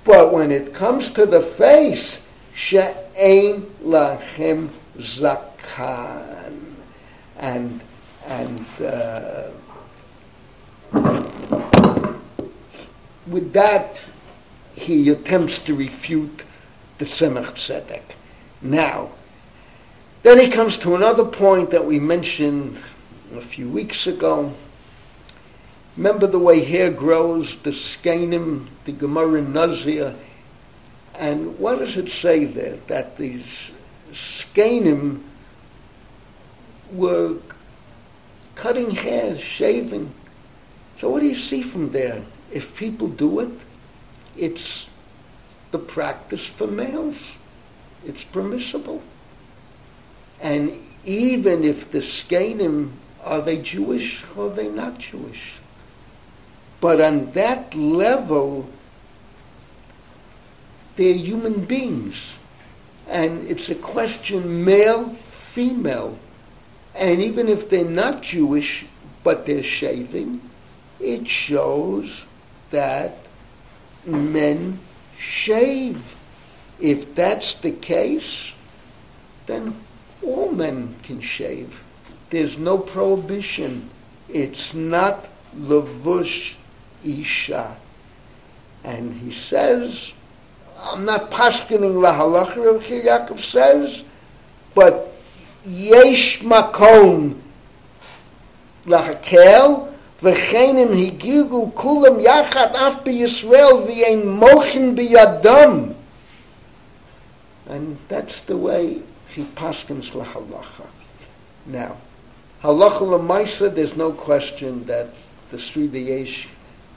[0.03, 2.19] But when it comes to the face,
[2.53, 6.75] she'ein lachem zakan.
[7.37, 7.81] And,
[8.27, 9.51] and, uh,
[13.27, 13.97] with that,
[14.75, 16.43] he attempts to refute
[16.97, 18.01] the Tzemach Tzedek.
[18.61, 19.09] Now,
[20.23, 22.77] then he comes to another point that we mentioned
[23.35, 24.53] a few weeks ago.
[25.97, 30.15] Remember the way hair grows, the skenim, the Gemara Nazir,
[31.15, 32.77] and what does it say there?
[32.87, 33.71] That these
[34.13, 35.23] skenim
[36.91, 37.37] were
[38.55, 40.13] cutting hair, shaving.
[40.97, 42.21] So what do you see from there?
[42.51, 43.51] If people do it,
[44.37, 44.87] it's
[45.71, 47.33] the practice for males.
[48.05, 49.01] It's permissible.
[50.39, 50.73] And
[51.05, 52.91] even if the skenim,
[53.23, 55.53] are they Jewish or are they not Jewish?
[56.79, 58.67] But on that level,
[60.95, 62.17] they're human beings.
[63.07, 66.17] And it's a question male, female.
[66.95, 68.85] And even if they're not Jewish,
[69.23, 70.41] but they're shaving,
[70.99, 72.25] it shows
[72.71, 73.17] that
[74.05, 74.79] men
[75.17, 76.01] shave.
[76.80, 78.52] If that's the case,
[79.46, 79.74] then
[80.22, 81.80] all men can shave.
[82.30, 83.88] There's no prohibition.
[84.28, 86.54] It's not levush
[87.04, 87.76] isha.
[88.84, 90.12] And he says,
[90.78, 94.04] I'm not paskening lahalacha, Rav Yaakov says,
[94.74, 95.12] but
[95.64, 97.40] yesh makom
[98.86, 99.88] lahakel,
[100.22, 105.88] וכן אם הגיגו כולם יחד אף בישראל ואין מוחין בידם.
[107.67, 110.87] And that's the way he paskins lahalacha.
[111.65, 111.97] Now,
[112.63, 115.09] halacha lemaisa, there's no question that
[115.51, 116.47] the Seridei Eish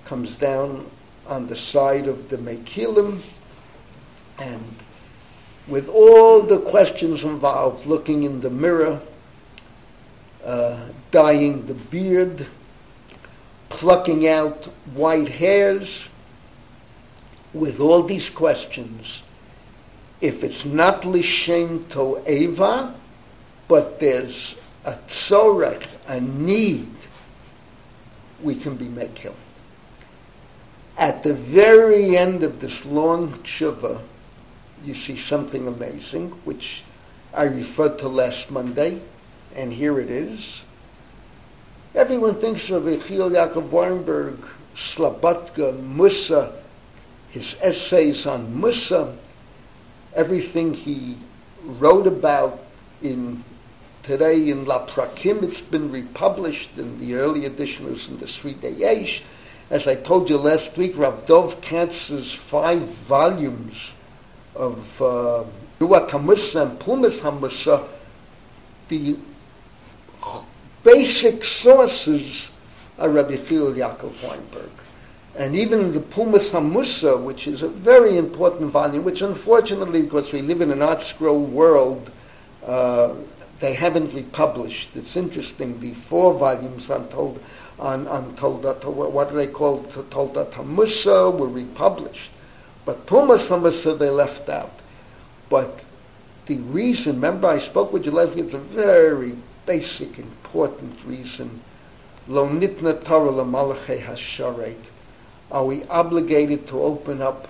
[0.05, 0.91] comes down
[1.27, 3.20] on the side of the Mekilim,
[4.39, 4.77] and
[5.66, 9.01] with all the questions involved, looking in the mirror,
[10.45, 12.47] uh, dyeing the beard,
[13.70, 16.09] plucking out white hairs,
[17.55, 19.23] with all these questions,
[20.20, 22.95] if it's not lishem to eva,
[23.69, 24.55] but there's
[24.85, 26.95] a tzorech, a need,
[28.43, 29.35] we can be mekil.
[30.97, 34.01] At the very end of this long tshuva,
[34.85, 36.82] you see something amazing, which
[37.32, 39.01] I referred to last Monday,
[39.57, 40.62] and here it is.
[41.95, 44.36] Everyone thinks of Yechiel Yaakov Weinberg,
[44.77, 46.53] Slobodka, Musar,
[47.31, 49.16] his essays on Musar,
[50.15, 51.16] everything he
[51.65, 52.61] wrote about
[53.03, 53.43] in
[54.03, 55.43] today in La Prakim.
[55.43, 59.23] It's been republished in the early edition in the Seridei Eish.
[59.70, 63.93] As I told you last week, Rav Dov Katz's five volumes
[64.55, 67.86] of Duat uh, and Pulmus HaMusar,
[68.89, 69.16] the
[70.82, 72.49] basic sources
[72.99, 74.70] are Rabbi Yechiel Yaakov Weinberg.
[75.36, 80.43] And even the Pulmus HaMusar, which is a very important volume, which unfortunately, because we
[80.43, 82.12] live in an ArtScroll world,
[82.65, 83.15] uh,
[83.59, 84.94] they haven't republished.
[84.94, 85.81] It's interesting.
[85.81, 87.40] The four volumes on told
[87.78, 92.31] on on what do they call Toldat Musar were republished,
[92.85, 94.81] But Tumas Hamasa they left out.
[95.51, 95.85] But
[96.47, 99.35] the reason, remember I spoke with you last week, it's a very
[99.66, 101.61] basic, important reason.
[102.28, 104.77] Lo nitna Torah l'malachei hasharet.
[105.55, 107.47] Are we obligated to open up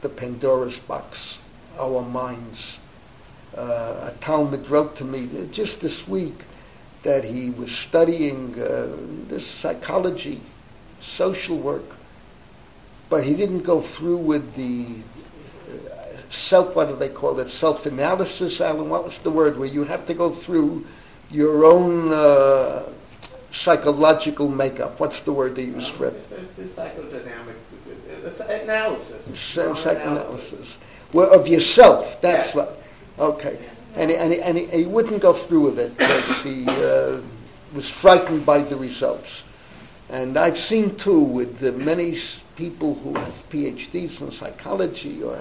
[0.00, 1.38] the Pandora's box,
[1.78, 2.78] our minds?
[3.56, 6.42] Uh, a Talmud wrote to me just this week
[7.04, 8.88] that he was studying uh,
[9.28, 10.40] this psychology,
[11.00, 11.94] social work,
[13.08, 14.96] but he didn't go through with the
[15.70, 19.84] uh, self, what do they call it, self-analysis, Alan, what was the word, where you
[19.84, 20.84] have to go through
[21.30, 22.82] your own uh,
[23.56, 25.00] psychological makeup.
[25.00, 26.56] What's the word they use for it?
[26.56, 27.54] The, the psychodynamic
[28.22, 29.38] the analysis.
[29.38, 30.76] Psychoanalysis.
[31.12, 32.54] Well, of yourself, that's yes.
[32.54, 32.82] what.
[33.18, 33.58] Okay.
[33.94, 37.20] And, and, and he, he, wouldn't go through with it because he uh,
[37.74, 39.44] was frightened by the results.
[40.10, 42.18] And I've seen too with many
[42.56, 45.38] people who have PhDs in psychology or,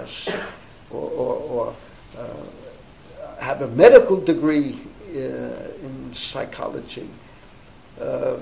[0.89, 1.75] or, or, or
[2.17, 4.79] uh, have a medical degree
[5.09, 5.17] uh,
[5.83, 7.09] in psychology.
[7.99, 8.37] Uh,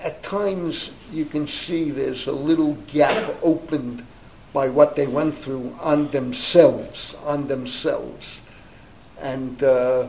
[0.00, 4.04] at times you can see there's a little gap opened
[4.52, 8.40] by what they went through on themselves, on themselves.
[9.20, 10.08] And uh,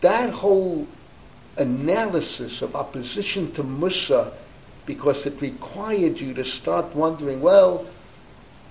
[0.00, 0.86] that whole
[1.56, 4.32] analysis of opposition to Musar,
[4.86, 7.86] because it required you to start wondering, well,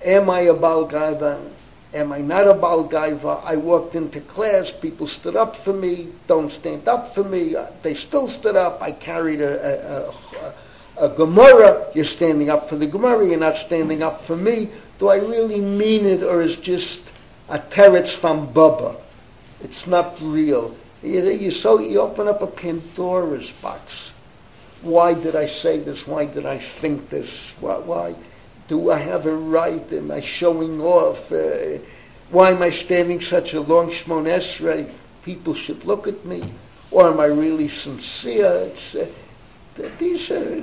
[0.04, 0.86] am I a Baal?
[1.94, 3.40] Am I not a Baal Gaiva?
[3.44, 7.54] I walked into class, people stood up for me, don't stand up for me.
[7.54, 8.82] Uh, they still stood up.
[8.82, 10.12] I carried a,
[10.98, 11.86] a, a, a Gemara.
[11.94, 14.70] You're standing up for the Gemara, you're not standing up for me.
[14.98, 17.00] Do I really mean it, or is just
[17.48, 18.96] a teretz from Bubba?
[19.62, 20.74] It's not real.
[21.00, 24.10] You, you, so you open up a Pandora's box.
[24.82, 26.08] Why did I say this?
[26.08, 27.52] Why did I think this?
[27.60, 27.78] Why?
[27.78, 28.14] why?
[28.68, 29.92] Do I have a right?
[29.92, 31.30] Am I showing off?
[31.30, 31.78] Uh,
[32.30, 34.90] why am I standing such a long Shmon Esrei?
[35.22, 36.42] People should look at me.
[36.90, 38.70] Or am I really sincere?
[38.94, 40.62] Uh, these are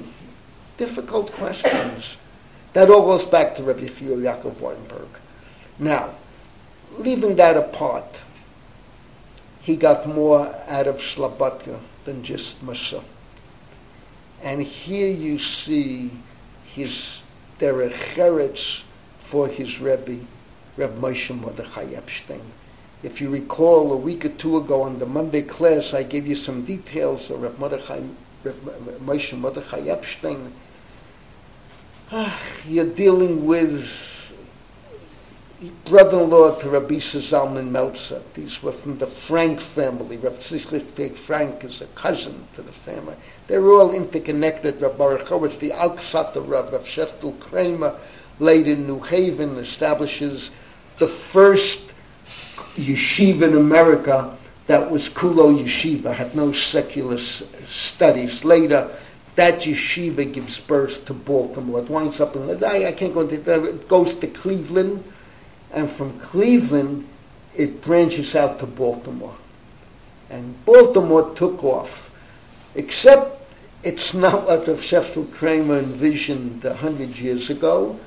[0.78, 2.18] difficult questions.
[2.74, 5.10] That all goes back to Rabbi Yechiel Yaakov Weinberg.
[5.78, 6.16] Now,
[6.98, 8.22] leaving that apart,
[9.62, 13.04] he got more out of Slobodka than just Musar.
[14.42, 16.12] And here you see
[16.64, 17.21] his
[17.62, 18.82] derech cheretz
[19.20, 20.26] for his Rebbe,
[20.78, 22.42] Reb Moshe Mordechai Epstein.
[23.04, 26.36] If you recall, a week or two ago on the Monday class, I gave you
[26.36, 28.02] some details of Reb, Mordechai,
[28.44, 28.56] Reb
[29.06, 30.52] Moshe Mordechai Epstein.
[32.12, 33.88] Ah, you're dealing with
[35.86, 38.22] brother-in-law to Rabbi Zalman Meltzer.
[38.34, 40.18] These were from the Frank family.
[40.18, 43.16] Rabbi Sichlich Frank is a cousin to the family.
[43.46, 44.82] They're all interconnected.
[44.82, 47.96] Rabbi Baruch the Alksat of Rabbi Sheftel Kramer,
[48.40, 50.50] laid in New Haven, establishes
[50.98, 51.80] the first
[52.76, 54.36] yeshiva in America
[54.66, 57.20] that was Kulo Yeshiva, had no secular
[57.68, 58.44] studies.
[58.44, 58.90] Later,
[59.36, 61.82] that yeshiva gives birth to Baltimore.
[61.82, 63.64] It winds up in, I, I can't go into that.
[63.64, 65.04] It goes to Cleveland
[65.74, 67.08] and from Cleveland
[67.56, 69.36] it branches out to Baltimore.
[70.30, 72.10] And Baltimore took off,
[72.76, 73.42] except
[73.84, 78.00] it's not what the Sheftel Kramer envisioned a hundred years ago,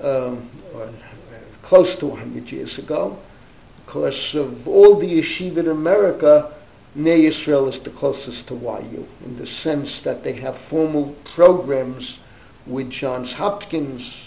[0.00, 0.88] um, or
[1.62, 3.16] close to a hundred years ago,
[3.84, 6.52] because of all the yeshiva in America,
[6.94, 12.18] Ner Israel is the closest to YU, in the sense that they have formal programs
[12.66, 14.23] with Johns Hopkins,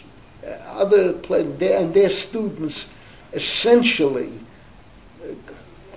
[0.48, 2.86] Uh, other and their students
[3.34, 4.32] essentially
[5.24, 5.34] uh,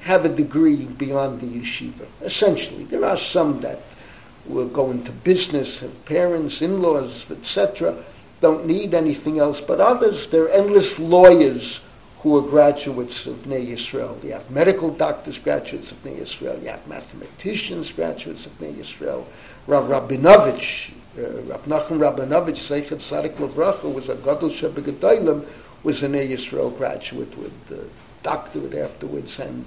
[0.01, 2.07] have a degree beyond the yeshiva.
[2.23, 3.81] Essentially, there are some that
[4.47, 7.97] will go into business, have parents, in-laws, etc.
[8.41, 11.81] Don't need anything else, but others, they're endless lawyers
[12.21, 14.23] who are graduates of Ner Yisrael.
[14.23, 16.61] You have medical doctors, graduates of Ner Yisrael.
[16.63, 19.25] You have mathematicians, graduates of Ner Yisrael.
[19.67, 25.45] Rav Rabinovich, Rav Nachum Rabinovich, Zeichet Tzadik Lavracha, was a Gadol Shebegedolim,
[25.83, 27.85] was an Yisrael graduate with a
[28.23, 29.65] doctorate afterwards, and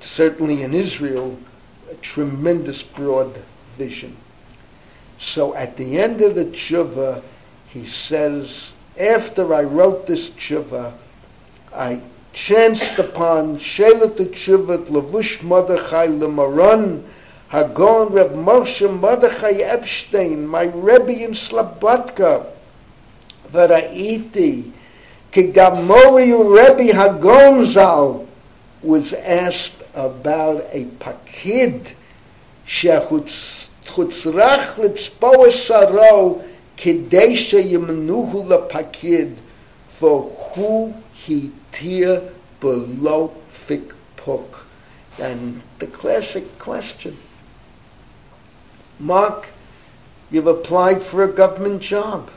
[0.00, 1.38] certainly in Israel
[1.90, 3.42] a tremendous broad
[3.78, 4.16] vision.
[5.18, 7.22] So at the end of the tshuva,
[7.68, 10.92] he says, after I wrote this tshuva,
[11.74, 12.00] I
[12.32, 17.04] chanced upon Shelet Tshuvat Lavush Mordechai Lemaron
[17.54, 22.46] Hagon Reb Moshe Mordechai Epstein, my Rebbe in Slobodka,
[23.52, 24.72] Varaiti,
[25.30, 28.26] Kigamori Rebbe Hagon Zal,
[28.82, 31.92] was asked about a pakid
[32.66, 36.42] shechutzrach litzpoa saro
[36.76, 39.36] kidei sheyemnuhu lepakid
[39.90, 42.20] for who he tear
[42.58, 44.66] below thick pook.
[45.20, 47.16] And the classic question.
[48.98, 49.48] Mark,
[50.30, 52.30] you've applied for a government job.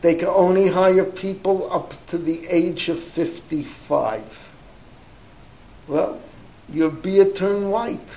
[0.00, 4.22] They can only hire people up to the age of 55.
[5.86, 6.20] Well,
[6.68, 8.16] your beard turned white.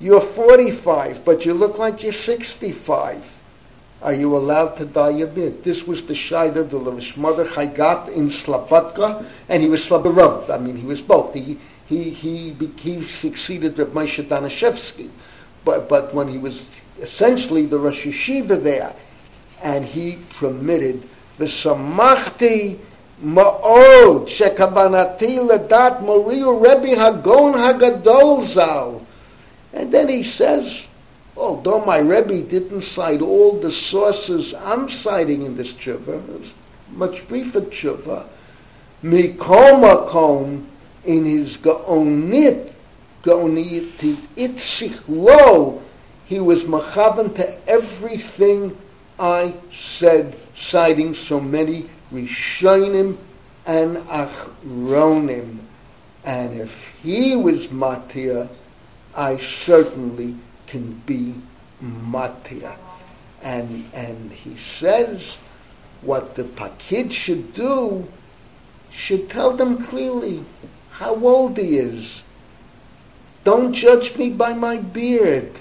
[0.00, 3.22] You're 45, but you look like you're 65.
[4.02, 5.62] Are you allowed to dye your beard?
[5.62, 10.50] This was the Shaida the Levishmother Chaigat in Slobodka, and he was Slobodka.
[10.50, 11.32] I mean, he was both.
[11.34, 11.58] He,
[11.88, 15.10] he, he, he succeeded with Moshe Danishevsky,
[15.64, 16.68] but, but when he was
[17.00, 18.94] essentially the Rosh Yeshiva there,
[19.62, 21.08] and he permitted
[21.38, 22.78] the Samachti
[23.24, 29.06] Ma'od Shekavanati Ledat Moriu Rebbe Hagon Hagadol Zal.
[29.72, 30.82] And then he says,
[31.36, 36.52] although my Rebbe didn't cite all the sources I'm citing in this it's
[36.90, 38.26] much briefer tshuva,
[39.02, 40.66] Mikol Makom
[41.04, 42.72] in his Gaonit,
[43.22, 45.80] Gaonit Itzich Lo,
[46.26, 48.76] he was machavan to everything
[49.18, 53.16] I said, citing so many Rishonim
[53.64, 55.58] and Achronim.
[56.24, 56.72] And if
[57.02, 58.48] he was Matir,
[59.14, 60.36] I certainly
[60.66, 61.34] can be
[61.82, 62.76] Matir.
[63.42, 65.36] And, and he says
[66.00, 68.08] what the Pakid should do
[68.90, 70.44] should tell them clearly
[70.90, 72.22] how old he is.
[73.43, 75.51] Don't judge me by my beard.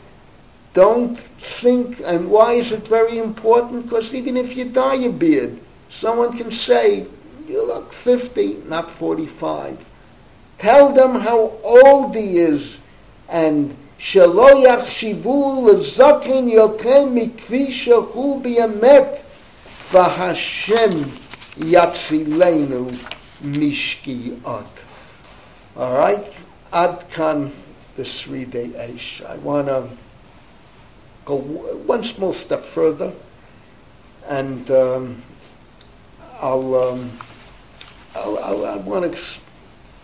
[0.75, 1.19] Don't
[1.61, 3.85] think, and why is it very important?
[3.85, 5.59] Because even if you dye your beard,
[5.89, 7.07] someone can say,
[7.49, 9.79] you look 50, not 45.
[10.59, 12.77] Tell them how old he is,
[13.29, 19.09] and שלא יחשיבו לזקן יותר מכפי שהוא באמת,
[19.93, 20.91] והשם
[21.57, 22.87] יצילנו
[23.45, 24.65] משקיעות.
[25.79, 26.25] All right?
[26.73, 27.51] Ad kan
[28.02, 29.24] the Seridei Eish.
[29.24, 29.88] I want to
[31.24, 33.14] go one small step further,
[34.28, 35.22] and um,
[36.40, 37.12] I'll, um,
[38.16, 39.22] I'll, I'll, I want to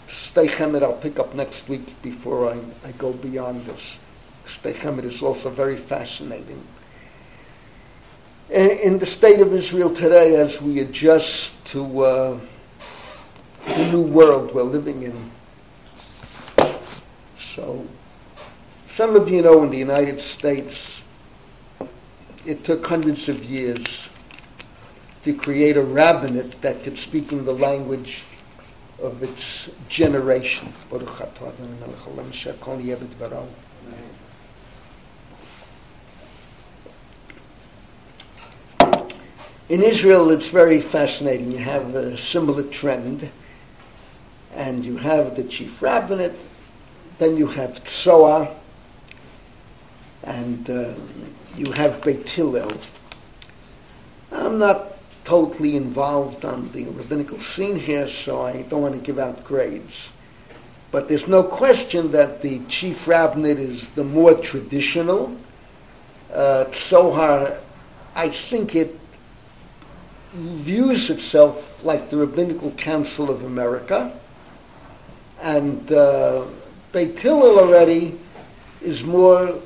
[0.07, 0.84] stay chemed.
[0.84, 3.98] I'll pick up next week before I, I go beyond this.
[4.48, 6.61] Stay chemed is also very fascinating.
[8.52, 12.40] In the state of Israel today, as we adjust to uh,
[13.65, 15.32] the new world we're living in,
[17.58, 17.84] so
[18.86, 21.02] some of you know in the United States,
[22.46, 24.08] it took hundreds of years
[25.24, 28.22] to create a rabbinate that could speak in the language
[29.02, 30.72] of its generation.
[39.70, 41.52] In Israel, it's very fascinating.
[41.52, 43.32] You have a similar trend,
[44.54, 46.38] and you have the chief rabbinate,
[47.19, 48.53] then you have Tzohar,
[50.23, 50.94] and uh,
[51.56, 52.72] you have Beit Hillel.
[54.31, 59.19] I'm not totally involved on the rabbinical scene here, so I don't want to give
[59.19, 60.10] out grades.
[60.91, 65.35] But there's no question that the chief rabbinate is the more traditional.
[66.31, 67.60] Uh, Tzohar,
[68.15, 68.99] I think it
[70.34, 74.18] views itself like the Rabbinical Council of America.
[75.41, 76.45] And uh,
[76.92, 78.18] Beit Hillel already
[78.82, 79.60] is more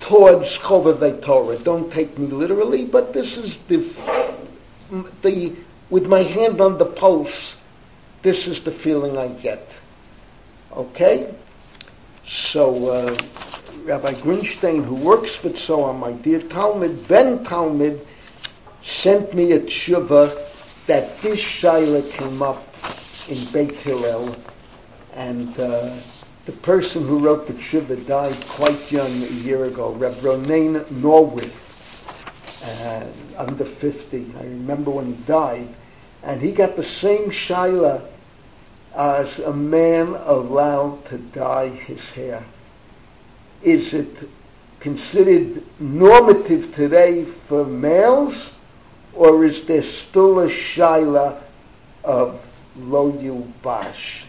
[0.00, 1.58] towards Chovevei Torah.
[1.58, 3.78] Don't take me literally, but this is the,
[5.22, 5.54] the,
[5.90, 7.56] with my hand on the pulse,
[8.22, 9.74] this is the feeling I get.
[10.72, 11.34] Okay?
[12.26, 13.18] So, uh,
[13.84, 18.06] Rabbi Greenstein, who works for Tzohar, my dear Talmud, Ben Talmud,
[18.82, 20.46] sent me a tshuva
[20.86, 22.62] that this shaila came up
[23.28, 24.36] in Beit Hillel,
[25.14, 25.96] and uh,
[26.48, 31.52] the person who wrote the Tshuva died quite young a year ago, Reb Ronen Neuwirth,
[32.64, 33.04] uh,
[33.36, 34.32] under 50.
[34.40, 35.68] I remember when he died.
[36.22, 38.02] And he got the same shaila
[38.96, 42.42] as a man allowed to dye his hair.
[43.62, 44.30] Is it
[44.80, 48.54] considered normative today for males,
[49.12, 51.42] or is there still a shaila
[52.04, 52.40] of
[52.78, 54.27] lo yilbash?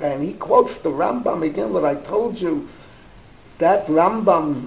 [0.00, 2.68] And he quotes the Rambam again, what I told you.
[3.58, 4.66] That Rambam,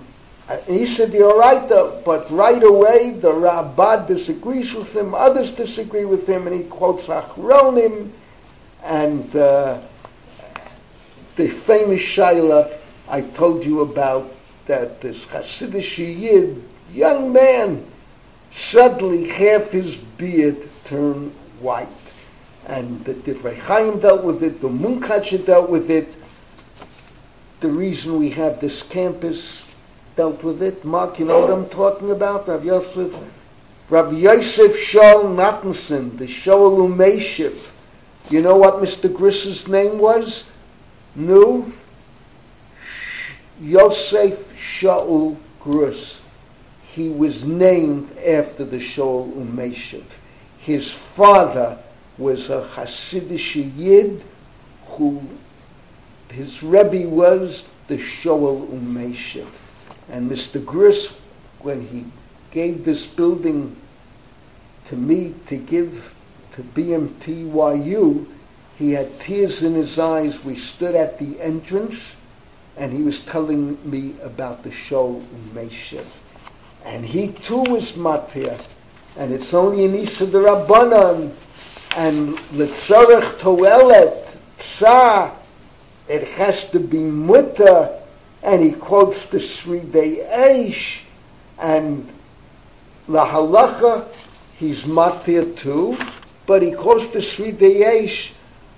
[0.67, 6.27] he said, you're right, but right away the Rabbah disagrees with him, others disagree with
[6.27, 8.11] him, and he quotes Achronim,
[8.83, 9.79] and uh,
[11.37, 12.77] the famous Shaila
[13.07, 14.33] I told you about,
[14.65, 17.85] that this Hasidic Yid, young man,
[18.53, 21.87] suddenly half his beard turned white.
[22.72, 26.07] And the Divrei Chaim dealt with it, the Munkacha dealt with it.
[27.60, 29.61] The reason we have this campus
[30.15, 30.84] dealt with it.
[30.85, 32.48] Mark, you know what I'm talking about?
[32.48, 33.14] Rabbi Yosef,
[33.89, 37.57] Rabbi Yosef Shaul Nathanson, the Shaul Umeshiv.
[38.30, 39.14] You know what Mr.
[39.14, 40.45] Griss's name was?
[41.14, 41.69] No.
[43.60, 46.22] Yosef Shaul Griss.
[46.84, 50.06] He was named after the Shaul Umeshiv.
[50.57, 51.77] His father
[52.22, 54.23] was a Hasidic Yid
[54.85, 55.22] who
[56.30, 59.48] his Rebbe was the Shaul Umeshiv.
[60.10, 60.64] And Mr.
[60.64, 61.07] Griss,
[61.60, 62.06] when he
[62.52, 63.76] gave this building
[64.85, 66.14] to me to give
[66.53, 68.26] to BMTYU,
[68.77, 70.43] he had tears in his eyes.
[70.43, 72.15] We stood at the entrance,
[72.77, 75.23] and he was telling me about the show
[75.53, 76.06] Meshiv.
[76.84, 78.60] And he too was matir,
[79.15, 81.34] and it's only in Isa the Rabbanan,
[81.95, 84.27] and Letzorech Toelet,
[84.59, 85.31] Tsa,
[86.07, 87.99] it has to be mutter,
[88.43, 91.01] and he quotes the Sridei Eish,
[91.59, 92.07] and
[93.07, 94.07] La Halacha,
[94.57, 95.97] he's matir too,
[96.45, 98.31] but he quotes the Sridei Eish,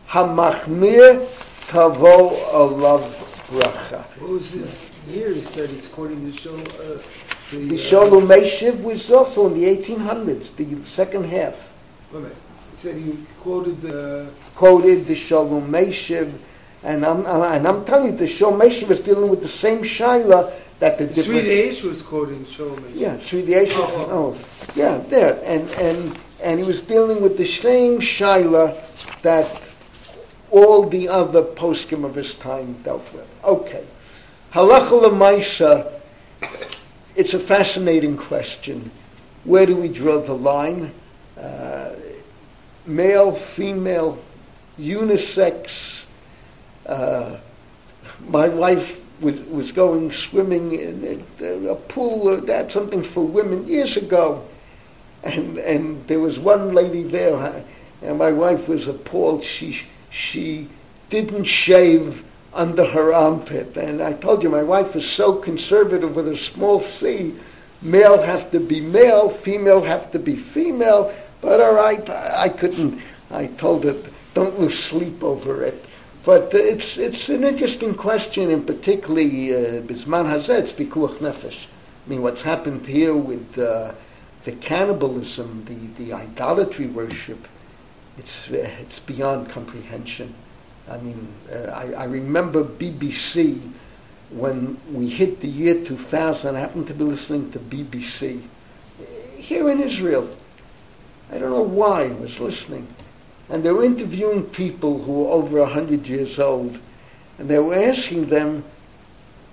[0.09, 1.27] Hamachmir
[1.67, 3.11] Tavo Alav
[3.47, 4.03] Bracha.
[4.19, 6.55] What was his said he's quoting the show.
[6.55, 7.01] Uh,
[7.51, 11.55] the, the Meshiv was also in the 1800s, the second half.
[12.11, 12.31] Wait
[12.83, 14.29] said he quoted the...
[14.55, 16.37] Quoted the Sholem Meshiv,
[16.83, 20.53] and I'm, and I'm telling you, the Sholem Meshiv is dealing with the same Shaila
[20.79, 21.45] that the, different...
[21.77, 22.95] Sri was quoting Sholem Meshiv.
[22.95, 24.37] Yeah, Seridei Eish, oh, oh.
[24.37, 24.45] oh,
[24.75, 25.39] yeah, there.
[25.45, 28.77] And, and, and he was dealing with the same Shaila
[29.21, 29.61] that
[30.51, 33.27] all the other poskim of his time dealt with.
[33.45, 33.85] Okay.
[34.51, 36.01] Halacha l'maisa,
[37.15, 38.91] it's a fascinating question.
[39.45, 40.91] Where do we draw the line?
[41.37, 41.91] Uh,
[42.85, 44.17] male, female,
[44.77, 46.03] unisex.
[46.85, 47.37] Uh,
[48.27, 53.25] my wife was, was going swimming in uh, a pool, uh, or that something for
[53.25, 54.45] women years ago,
[55.23, 57.61] and and there was one lady there, uh,
[58.01, 59.43] and my wife was appalled.
[59.43, 60.67] She she
[61.09, 62.23] didn't shave
[62.53, 63.75] under her armpit.
[63.77, 67.33] And I told you, my wife is so conservative with a small c.
[67.81, 71.13] Male have to be male, female have to be female.
[71.43, 73.01] But all right, I, couldn't.
[73.29, 75.83] I told it, don't lose sleep over it.
[76.23, 81.65] But uh, it's it's an interesting question, and particularly uh, Bisman uh, Hazet, Pikuach Nefesh.
[81.65, 83.91] I mean, what's happened here with uh,
[84.45, 87.45] the cannibalism, the, the idolatry worship,
[88.17, 90.33] it's, uh, it's beyond comprehension.
[90.89, 93.59] I mean, uh, I, I, remember BBC
[94.29, 96.55] when we hit the year 2000.
[96.55, 98.41] I happened to be listening to BBC
[99.37, 100.29] here in Israel.
[101.33, 102.87] I don't know why I was listening.
[103.49, 106.77] And they were interviewing people who were over 100 years old.
[107.39, 108.63] And they were asking them,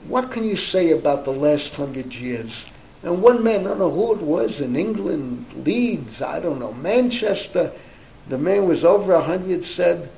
[0.06, 2.66] what can you say about the last 100 years?
[3.02, 6.74] And one man, I don't know who it was, in England, Leeds, I don't know,
[6.74, 7.72] Manchester,
[8.28, 10.10] the man was over a hundred, said,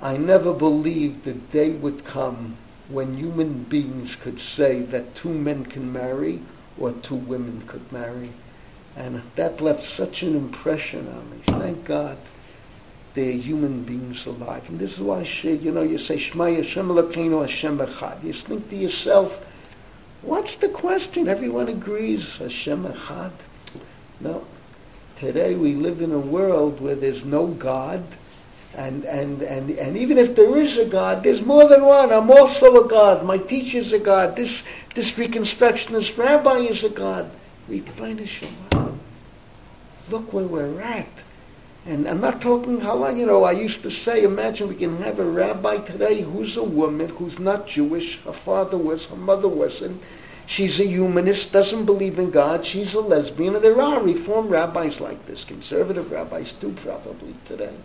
[0.00, 2.56] I never believed the day would come
[2.88, 6.40] when human beings could say that two men can marry
[6.78, 8.30] or two women could marry.
[9.00, 11.38] And that left such an impression on me.
[11.46, 12.18] Thank God
[13.14, 14.68] they're human beings alive.
[14.68, 18.22] And this is why, you know, you say, Shema Yashem Elokeinu Hashem Echad.
[18.22, 19.44] You think to yourself,
[20.22, 21.28] what's the question?
[21.28, 23.32] Everyone agrees, Hashem Echad.
[24.20, 24.44] No.
[25.18, 28.02] Today we live in a world where there's no God,
[28.74, 32.12] and, and, and, and even if there is a God, there's more than one.
[32.12, 33.24] I'm also a God.
[33.24, 34.36] My teacher's a God.
[34.36, 34.62] This,
[34.94, 37.30] this reconstructionist rabbi is a God.
[37.68, 38.89] We find a Shabbat.
[40.10, 41.08] Look where we're at.
[41.86, 45.18] And I'm not talking how, you know, I used to say, imagine we can have
[45.18, 50.02] a rabbi today who's a woman, who's not Jewish, her father was, her mother wasn't,
[50.50, 52.66] She's a humanist, doesn't believe in God.
[52.66, 53.54] She's a lesbian.
[53.54, 57.76] And there are reform rabbis like this, conservative rabbis too, probably today.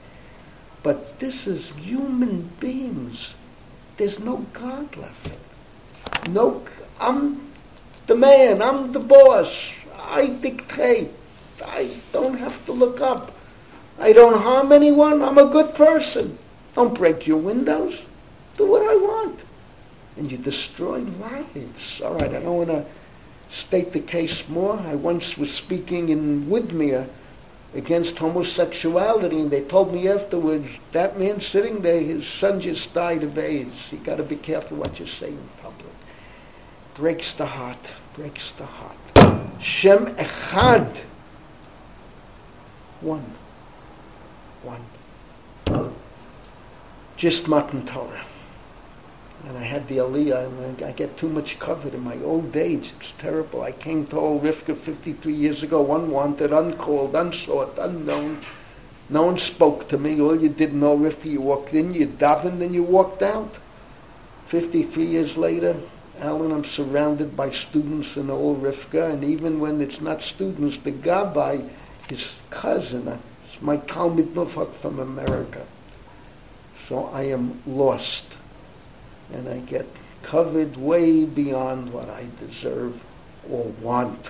[0.81, 3.35] But this is human beings.
[3.97, 5.37] There's no God left.
[6.27, 6.65] No,
[6.99, 7.51] I'm
[8.07, 8.63] the man.
[8.63, 9.71] I'm the boss.
[9.99, 11.11] I dictate.
[11.63, 13.33] I don't have to look up.
[13.99, 15.21] I don't harm anyone.
[15.21, 16.37] I'm a good person.
[16.73, 18.01] Don't break your windows.
[18.57, 19.39] Do what I want
[20.17, 22.01] and you destroy lives.
[22.01, 22.85] All right, I don't want to
[23.51, 24.79] state the case more.
[24.79, 27.07] I once was speaking in Woodmere
[27.73, 33.23] against homosexuality, and they told me afterwards, that man sitting there, his son just died
[33.23, 33.91] of AIDS.
[33.91, 35.85] You got to be careful what you say in public.
[36.95, 39.61] Breaks the heart, breaks the heart.
[39.61, 41.01] Shem Echad.
[43.05, 43.23] One.
[44.63, 45.91] One.
[47.17, 48.25] just Matan Torah.
[49.47, 52.93] And I had the Aliyah, and I get too much covered in my old age.
[52.99, 53.61] It's terrible.
[53.61, 58.41] I came to old Rivka 53 years ago, unwanted, uncalled, unsought, unknown.
[59.07, 60.19] No one spoke to me.
[60.19, 63.57] All you did know, Rivka, you walked in, you davened, and you walked out.
[64.47, 65.75] 53 years later,
[66.19, 70.91] Alan, I'm surrounded by students in old Rivka, and even when it's not students, the
[70.91, 71.69] Gabbai,
[72.09, 73.19] his cousin,
[73.61, 74.33] my Talmud
[74.75, 75.65] from America.
[76.87, 78.25] So I am lost
[79.33, 79.87] and I get
[80.21, 83.01] covered way beyond what I deserve
[83.49, 84.29] or want.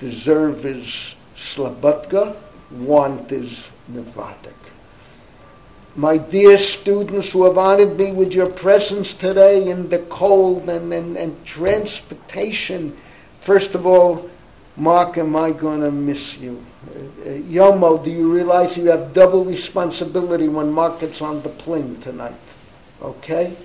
[0.00, 2.36] Deserve is Slobodka,
[2.70, 4.54] want is Novardok.
[5.96, 10.92] My dear students who have honored me with your presence today in the cold and,
[10.92, 12.96] and, and transportation,
[13.40, 14.28] first of all,
[14.76, 16.64] Mark, am I going to miss you?
[16.84, 22.00] Uh, Yomo, do you realize you have double responsibility when Mark gets on the plane
[22.00, 22.34] tonight?
[23.00, 23.56] Okay?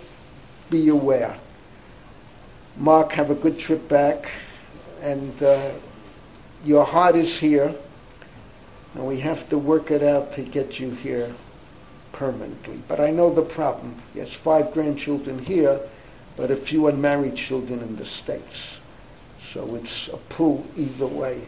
[0.70, 1.36] be aware.
[2.78, 4.30] Mark, have a good trip back,
[5.02, 5.72] and uh,
[6.64, 7.74] your heart is here,
[8.96, 11.34] and we have to work it out to get you here
[12.12, 12.82] permanently.
[12.88, 13.96] But I know the problem.
[14.14, 15.80] Yes, five grandchildren here,
[16.38, 18.80] but a few unmarried children in the States.
[19.54, 21.42] So it's a pull either way.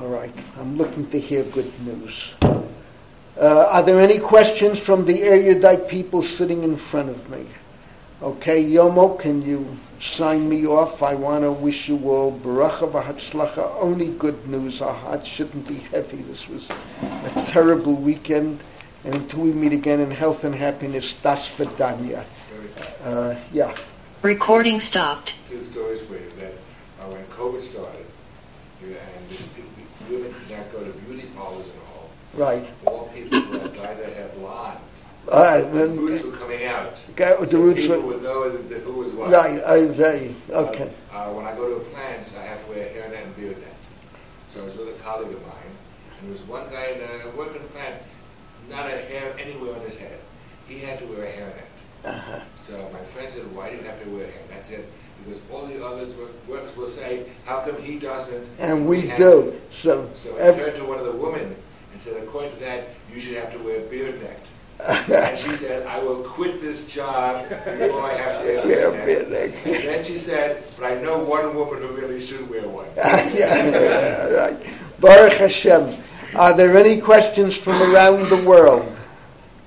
[0.00, 2.30] All right, I'm looking to hear good news.
[2.40, 7.46] Uh, are there any questions from the erudite people sitting in front of me?
[8.22, 9.66] Okay, Yomo, can you
[10.00, 11.02] sign me off?
[11.02, 14.80] I want to wish you all baracha v'hatzlacha, only good news.
[14.80, 16.18] Our hearts shouldn't be heavy.
[16.18, 16.68] This was
[17.02, 18.60] a terrible weekend.
[19.04, 22.24] And until we meet again in health and happiness, das vidanya.
[23.02, 23.74] Uh, yeah.
[24.22, 25.34] Recording stopped.
[25.50, 26.52] Two stories for you that
[27.00, 28.06] uh, when COVID started,
[28.80, 32.10] you, and the, the, women could not go to beauty parlors and all.
[32.34, 32.68] Right.
[32.86, 34.78] All people who had dyed their hair blonde.
[35.28, 37.00] Uh, the roots were coming out.
[37.10, 39.30] Okay, the so roots people were, would know the, the, who was what.
[39.30, 40.90] Right, I, they, okay.
[41.12, 43.36] Uh, uh, when I go to a plant, I have to wear a hairnet and
[43.36, 43.76] beard net.
[44.54, 45.72] So I was with a colleague of mine,
[46.18, 48.02] and there was one guy in a working plant,
[48.70, 50.18] not a hair anywhere on his head.
[50.66, 51.68] He had to wear a hairnet.
[52.04, 52.40] Uh-huh.
[52.64, 54.64] So my friend said, why do you have to wear a hairnet?
[54.64, 54.84] I said,
[55.24, 56.14] because all the others
[56.46, 58.46] works will say, how come he doesn't?
[58.58, 59.58] And we do.
[59.72, 61.54] So, so I turned to one of the women
[61.92, 64.38] and said, according to that, you should have to wear a beard neck.
[65.08, 70.04] and she said, I will quit this job before I have to have And then
[70.04, 72.86] she said, but I know one woman who really should wear one.
[72.96, 74.66] yeah, yeah, right.
[75.00, 76.00] Baruch Hashem.
[76.36, 78.86] Are there any questions from around the world?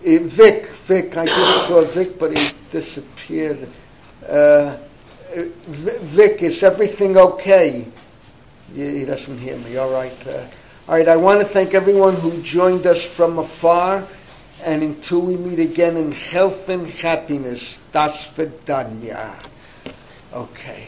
[0.05, 3.67] Uh, Vic, Vic, I just saw Vic, but he disappeared.
[4.27, 4.77] Uh,
[5.31, 7.87] Vic, is everything okay?
[8.73, 9.77] He doesn't hear me.
[9.77, 10.27] All right.
[10.27, 10.45] Uh,
[10.87, 11.07] all right.
[11.07, 14.07] I want to thank everyone who joined us from afar
[14.63, 19.33] and until we meet again in health and happiness, das vidanya.
[20.33, 20.87] Okay.